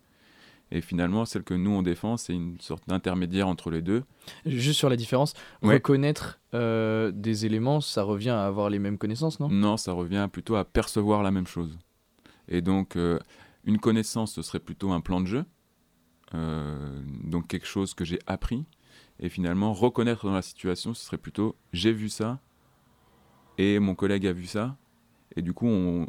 Et 0.72 0.82
finalement, 0.82 1.26
celle 1.26 1.44
que 1.44 1.54
nous 1.54 1.72
on 1.72 1.82
défend, 1.82 2.18
c'est 2.18 2.34
une 2.34 2.60
sorte 2.60 2.88
d'intermédiaire 2.88 3.48
entre 3.48 3.72
les 3.72 3.82
deux. 3.82 4.04
Juste 4.46 4.78
sur 4.78 4.90
la 4.90 4.96
différence, 4.96 5.34
reconnaître 5.62 6.40
euh, 6.54 7.12
des 7.12 7.46
éléments, 7.46 7.82
ça 7.82 8.04
revient 8.04 8.30
à 8.30 8.46
avoir 8.46 8.70
les 8.70 8.78
mêmes 8.78 8.98
connaissances, 8.98 9.40
non? 9.40 9.50
Non, 9.50 9.78
ça 9.78 9.94
revient 9.94 10.28
plutôt 10.32 10.56
à 10.56 10.66
percevoir 10.66 11.24
la 11.24 11.32
même 11.32 11.48
chose. 11.48 11.78
Et 12.48 12.62
donc, 12.62 12.96
euh, 12.96 13.20
une 13.64 13.80
connaissance, 13.80 14.34
ce 14.34 14.42
serait 14.42 14.60
plutôt 14.60 14.92
un 14.92 15.02
plan 15.02 15.22
de 15.22 15.28
jeu, 15.28 15.46
euh, 16.36 17.02
donc 17.24 17.48
quelque 17.48 17.68
chose 17.68 17.94
que 17.96 18.06
j'ai 18.06 18.20
appris. 18.28 18.66
Et 19.20 19.30
finalement, 19.30 19.74
reconnaître 19.74 20.26
dans 20.26 20.34
la 20.34 20.42
situation, 20.42 20.94
ce 20.94 21.04
serait 21.04 21.18
plutôt 21.18 21.56
j'ai 21.74 21.92
vu 21.92 22.10
ça 22.10 22.40
et 23.58 23.80
mon 23.80 23.96
collègue 23.96 24.26
a 24.26 24.34
vu 24.34 24.46
ça. 24.46 24.78
Et 25.36 25.42
du 25.42 25.54
coup, 25.54 25.68
on, 25.68 26.08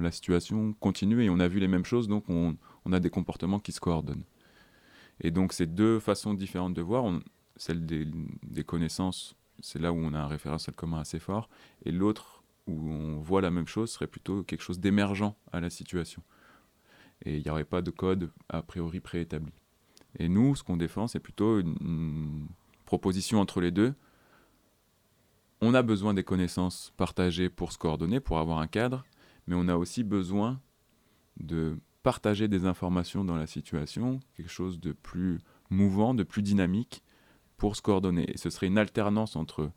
la 0.00 0.10
situation 0.10 0.74
continue 0.80 1.22
et 1.22 1.30
on 1.30 1.38
a 1.38 1.48
vu 1.48 1.60
les 1.60 1.68
mêmes 1.68 1.84
choses, 1.84 2.08
donc 2.08 2.24
on, 2.28 2.56
on 2.86 2.92
a 2.92 3.00
des 3.00 3.10
comportements 3.10 3.58
qui 3.58 3.72
se 3.72 3.80
coordonnent. 3.80 4.24
Et 5.20 5.30
donc, 5.30 5.52
c'est 5.52 5.66
deux 5.66 5.98
façons 5.98 6.34
différentes 6.34 6.74
de 6.74 6.82
voir. 6.82 7.04
celle 7.56 7.84
des, 7.84 8.64
connaissances, 8.64 9.34
c'est 9.60 9.80
là 9.80 9.92
où 9.92 9.96
on 9.96 10.14
a 10.14 10.20
un 10.20 10.28
référentiel 10.28 10.74
commun 10.74 11.00
assez 11.00 11.18
fort. 11.18 11.48
Et 11.84 11.90
l'autre, 11.90 12.44
où 12.66 12.88
on 12.90 13.18
voit 13.18 13.40
la 13.40 13.50
même 13.50 13.66
chose, 13.66 13.90
serait 13.90 14.06
plutôt 14.06 14.44
quelque 14.44 14.62
chose 14.62 14.78
d'émergent 14.78 15.34
à 15.52 15.60
la 15.60 15.68
situation. 15.68 16.22
Et 17.24 17.38
il 17.38 17.42
n'y 17.42 17.50
aurait 17.50 17.64
pas 17.64 17.82
de 17.82 17.90
code 17.90 18.30
a 18.48 18.62
priori 18.62 19.00
préétabli. 19.00 19.52
Et 20.18 20.28
nous, 20.28 20.54
ce 20.54 20.62
qu'on 20.62 20.76
défend, 20.76 21.08
c'est 21.08 21.20
plutôt 21.20 21.58
une, 21.58 22.46
proposition 22.84 23.40
entre 23.40 23.60
les 23.60 23.72
deux. 23.72 23.94
On 25.60 25.74
a 25.74 25.82
besoin 25.82 26.14
des 26.14 26.22
connaissances 26.22 26.92
partagées 26.96 27.48
pour 27.48 27.72
se 27.72 27.78
coordonner, 27.78 28.20
pour 28.20 28.38
avoir 28.38 28.58
un 28.58 28.68
cadre, 28.68 29.04
mais 29.48 29.56
on 29.58 29.66
a 29.66 29.74
aussi 29.74 30.04
besoin 30.04 30.60
de 31.40 31.76
partager 32.06 32.46
des 32.46 32.66
informations 32.66 33.24
dans 33.24 33.34
la 33.34 33.48
situation, 33.48 34.20
quelque 34.36 34.48
chose 34.48 34.78
de 34.78 34.92
plus 34.92 35.40
mouvant, 35.70 36.14
de 36.14 36.22
plus 36.22 36.40
dynamique 36.40 37.02
pour 37.56 37.74
se 37.74 37.82
coordonner. 37.82 38.30
Et 38.30 38.36
ce 38.36 38.48
serait 38.48 38.68
une 38.68 38.78
alternance 38.78 39.34
entre 39.34 39.72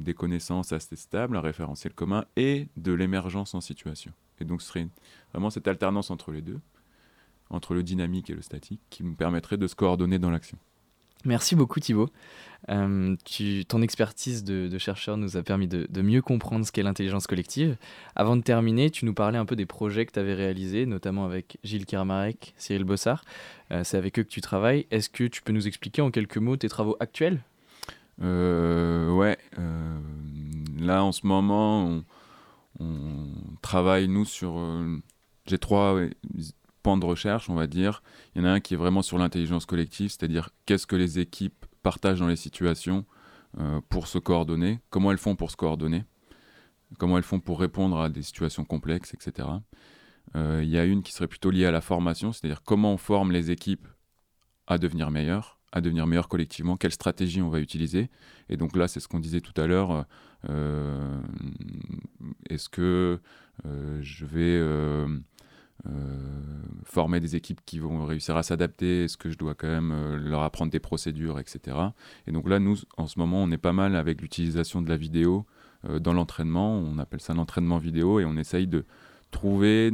des 0.00 0.12
connaissances 0.12 0.72
assez 0.72 0.96
stables, 0.96 1.38
un 1.38 1.40
référentiel 1.40 1.94
commun, 1.94 2.26
et 2.36 2.68
de 2.76 2.92
l'émergence 2.92 3.54
en 3.54 3.62
situation. 3.62 4.12
Et 4.38 4.44
donc 4.44 4.60
ce 4.60 4.68
serait 4.68 4.86
vraiment 5.32 5.48
cette 5.48 5.66
alternance 5.66 6.10
entre 6.10 6.30
les 6.30 6.42
deux, 6.42 6.60
entre 7.48 7.72
le 7.72 7.82
dynamique 7.82 8.28
et 8.28 8.34
le 8.34 8.42
statique, 8.42 8.82
qui 8.90 9.02
nous 9.02 9.14
permettrait 9.14 9.56
de 9.56 9.66
se 9.66 9.74
coordonner 9.74 10.18
dans 10.18 10.30
l'action. 10.30 10.58
Merci 11.24 11.54
beaucoup 11.54 11.80
Thibaut. 11.80 12.08
Euh, 12.68 13.16
ton 13.68 13.82
expertise 13.82 14.44
de, 14.44 14.78
chercheur 14.78 15.16
nous 15.16 15.36
a 15.36 15.42
permis 15.42 15.66
de, 15.66 16.02
mieux 16.02 16.22
comprendre 16.22 16.64
ce 16.64 16.72
qu'est 16.72 16.82
l'intelligence 16.82 17.26
collective. 17.26 17.76
Avant 18.16 18.36
de 18.36 18.42
terminer, 18.42 18.90
tu 18.90 19.04
nous 19.04 19.14
parlais 19.14 19.38
un 19.38 19.46
peu 19.46 19.56
des 19.56 19.66
projets 19.66 20.06
que 20.06 20.12
tu 20.12 20.18
avais 20.18 20.34
réalisés, 20.34 20.86
notamment 20.86 21.24
avec 21.24 21.58
Gilles 21.64 21.86
Kermarek, 21.86 22.54
Cyril 22.56 22.84
Bossard. 22.84 23.24
Euh, 23.70 23.82
c'est 23.84 23.96
avec 23.96 24.18
eux 24.18 24.22
que 24.22 24.28
tu 24.28 24.40
travailles. 24.40 24.86
Est-ce 24.90 25.10
que 25.10 25.24
tu 25.24 25.42
peux 25.42 25.52
nous 25.52 25.66
expliquer 25.66 26.02
en 26.02 26.10
quelques 26.10 26.38
mots 26.38 26.56
tes 26.56 26.68
travaux 26.68 26.96
actuels? 27.00 27.40
Euh, 28.22 29.10
Ouais. 29.10 29.38
là, 30.78 31.04
en 31.04 31.12
ce 31.12 31.26
moment, 31.26 31.84
on, 31.84 32.04
on 32.78 33.26
travaille, 33.62 34.08
nous, 34.08 34.24
sur... 34.24 34.58
J'ai 35.46 35.58
trois 35.58 36.00
pan 36.82 36.96
de 36.96 37.04
recherche, 37.04 37.50
on 37.50 37.54
va 37.54 37.66
dire. 37.66 38.02
Il 38.34 38.42
y 38.42 38.44
en 38.44 38.48
a 38.48 38.52
un 38.52 38.60
qui 38.60 38.74
est 38.74 38.76
vraiment 38.76 39.02
sur 39.02 39.18
l'intelligence 39.18 39.66
collective, 39.66 40.10
c'est-à-dire 40.10 40.50
qu'est-ce 40.66 40.86
que 40.86 40.96
les 40.96 41.18
équipes 41.18 41.66
partagent 41.82 42.20
dans 42.20 42.28
les 42.28 42.36
situations 42.36 43.04
euh, 43.58 43.80
pour 43.88 44.06
se 44.06 44.18
coordonner, 44.18 44.80
comment 44.90 45.10
elles 45.10 45.18
font 45.18 45.34
pour 45.34 45.50
se 45.50 45.56
coordonner, 45.56 46.04
comment 46.98 47.16
elles 47.16 47.24
font 47.24 47.40
pour 47.40 47.58
répondre 47.58 48.00
à 48.00 48.08
des 48.08 48.22
situations 48.22 48.64
complexes, 48.64 49.12
etc. 49.12 49.48
Euh, 50.36 50.60
il 50.62 50.68
y 50.68 50.78
a 50.78 50.84
une 50.84 51.02
qui 51.02 51.12
serait 51.12 51.26
plutôt 51.26 51.50
liée 51.50 51.66
à 51.66 51.72
la 51.72 51.80
formation, 51.80 52.32
c'est-à-dire 52.32 52.62
comment 52.62 52.92
on 52.92 52.96
forme 52.96 53.32
les 53.32 53.50
équipes 53.50 53.88
à 54.68 54.78
devenir 54.78 55.10
meilleures, 55.10 55.58
à 55.72 55.80
devenir 55.80 56.06
meilleures 56.06 56.28
collectivement, 56.28 56.76
quelle 56.76 56.92
stratégie 56.92 57.42
on 57.42 57.48
va 57.48 57.58
utiliser. 57.58 58.08
Et 58.48 58.56
donc 58.56 58.76
là, 58.76 58.86
c'est 58.86 59.00
ce 59.00 59.08
qu'on 59.08 59.18
disait 59.18 59.40
tout 59.40 59.58
à 59.60 59.66
l'heure. 59.66 60.06
Euh, 60.48 61.20
est-ce 62.48 62.68
que 62.68 63.20
je 64.00 64.24
vais 64.24 64.58
former 66.90 67.20
des 67.20 67.36
équipes 67.36 67.60
qui 67.64 67.78
vont 67.78 68.04
réussir 68.04 68.36
à 68.36 68.42
s'adapter 68.42 69.04
Est-ce 69.04 69.16
que 69.16 69.30
je 69.30 69.38
dois 69.38 69.54
quand 69.54 69.68
même 69.68 69.92
euh, 69.92 70.18
leur 70.18 70.42
apprendre 70.42 70.70
des 70.70 70.80
procédures, 70.80 71.38
etc. 71.38 71.76
Et 72.26 72.32
donc 72.32 72.48
là, 72.48 72.58
nous, 72.58 72.76
en 72.96 73.06
ce 73.06 73.18
moment, 73.18 73.42
on 73.42 73.50
est 73.50 73.58
pas 73.58 73.72
mal 73.72 73.96
avec 73.96 74.20
l'utilisation 74.20 74.82
de 74.82 74.88
la 74.88 74.96
vidéo 74.96 75.46
euh, 75.88 75.98
dans 75.98 76.12
l'entraînement. 76.12 76.76
On 76.78 76.98
appelle 76.98 77.20
ça 77.20 77.32
l'entraînement 77.32 77.78
vidéo 77.78 78.20
et 78.20 78.24
on 78.24 78.36
essaye 78.36 78.66
de 78.66 78.84
trouver 79.30 79.92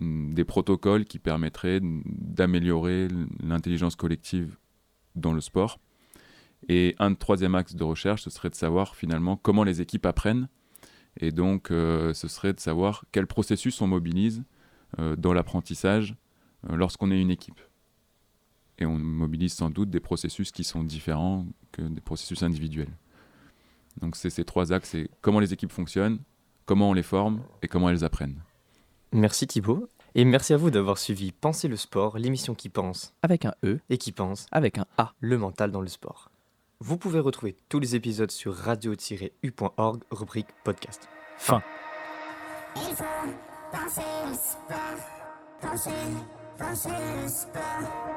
mm, 0.00 0.34
des 0.34 0.44
protocoles 0.44 1.04
qui 1.04 1.18
permettraient 1.18 1.80
d'améliorer 1.82 3.08
l'intelligence 3.42 3.96
collective 3.96 4.56
dans 5.14 5.32
le 5.32 5.40
sport. 5.40 5.78
Et 6.68 6.96
un 6.98 7.14
troisième 7.14 7.54
axe 7.54 7.76
de 7.76 7.84
recherche, 7.84 8.22
ce 8.22 8.30
serait 8.30 8.50
de 8.50 8.54
savoir 8.54 8.96
finalement 8.96 9.36
comment 9.36 9.64
les 9.64 9.80
équipes 9.80 10.06
apprennent. 10.06 10.48
Et 11.20 11.30
donc, 11.30 11.66
ce 11.68 12.12
serait 12.14 12.54
de 12.54 12.58
savoir 12.58 13.04
quel 13.12 13.26
processus 13.26 13.80
on 13.82 13.86
mobilise 13.86 14.40
euh, 14.40 14.53
dans 15.16 15.32
l'apprentissage 15.32 16.14
euh, 16.70 16.76
lorsqu'on 16.76 17.10
est 17.10 17.20
une 17.20 17.30
équipe. 17.30 17.60
Et 18.78 18.86
on 18.86 18.98
mobilise 18.98 19.54
sans 19.54 19.70
doute 19.70 19.90
des 19.90 20.00
processus 20.00 20.50
qui 20.50 20.64
sont 20.64 20.82
différents 20.82 21.46
que 21.72 21.82
des 21.82 22.00
processus 22.00 22.42
individuels. 22.42 22.92
Donc 24.00 24.16
c'est 24.16 24.30
ces 24.30 24.44
trois 24.44 24.72
axes, 24.72 24.90
c'est 24.90 25.08
comment 25.20 25.38
les 25.40 25.52
équipes 25.52 25.70
fonctionnent, 25.70 26.18
comment 26.66 26.90
on 26.90 26.92
les 26.92 27.04
forme 27.04 27.42
et 27.62 27.68
comment 27.68 27.88
elles 27.88 28.04
apprennent. 28.04 28.42
Merci 29.12 29.46
Thibaut. 29.46 29.88
Et 30.16 30.24
merci 30.24 30.52
à 30.52 30.56
vous 30.56 30.70
d'avoir 30.70 30.98
suivi 30.98 31.32
Penser 31.32 31.68
le 31.68 31.76
sport, 31.76 32.18
l'émission 32.18 32.54
qui 32.54 32.68
pense. 32.68 33.14
Avec 33.22 33.44
un 33.44 33.54
E. 33.64 33.80
Et 33.90 33.98
qui 33.98 34.12
pense. 34.12 34.46
Avec 34.52 34.78
un 34.78 34.86
A. 34.96 35.12
Le 35.20 35.38
mental 35.38 35.70
dans 35.70 35.80
le 35.80 35.88
sport. 35.88 36.30
Vous 36.80 36.98
pouvez 36.98 37.20
retrouver 37.20 37.56
tous 37.68 37.80
les 37.80 37.96
épisodes 37.96 38.30
sur 38.30 38.54
radio-u.org, 38.54 40.02
rubrique 40.10 40.48
podcast. 40.64 41.08
Fin. 41.36 41.62
Penser 43.74 44.02
le 44.28 44.34
sport, 44.34 45.00
penser, 45.60 45.90
penser 46.56 46.90
le 47.22 47.28
sport. 47.28 48.13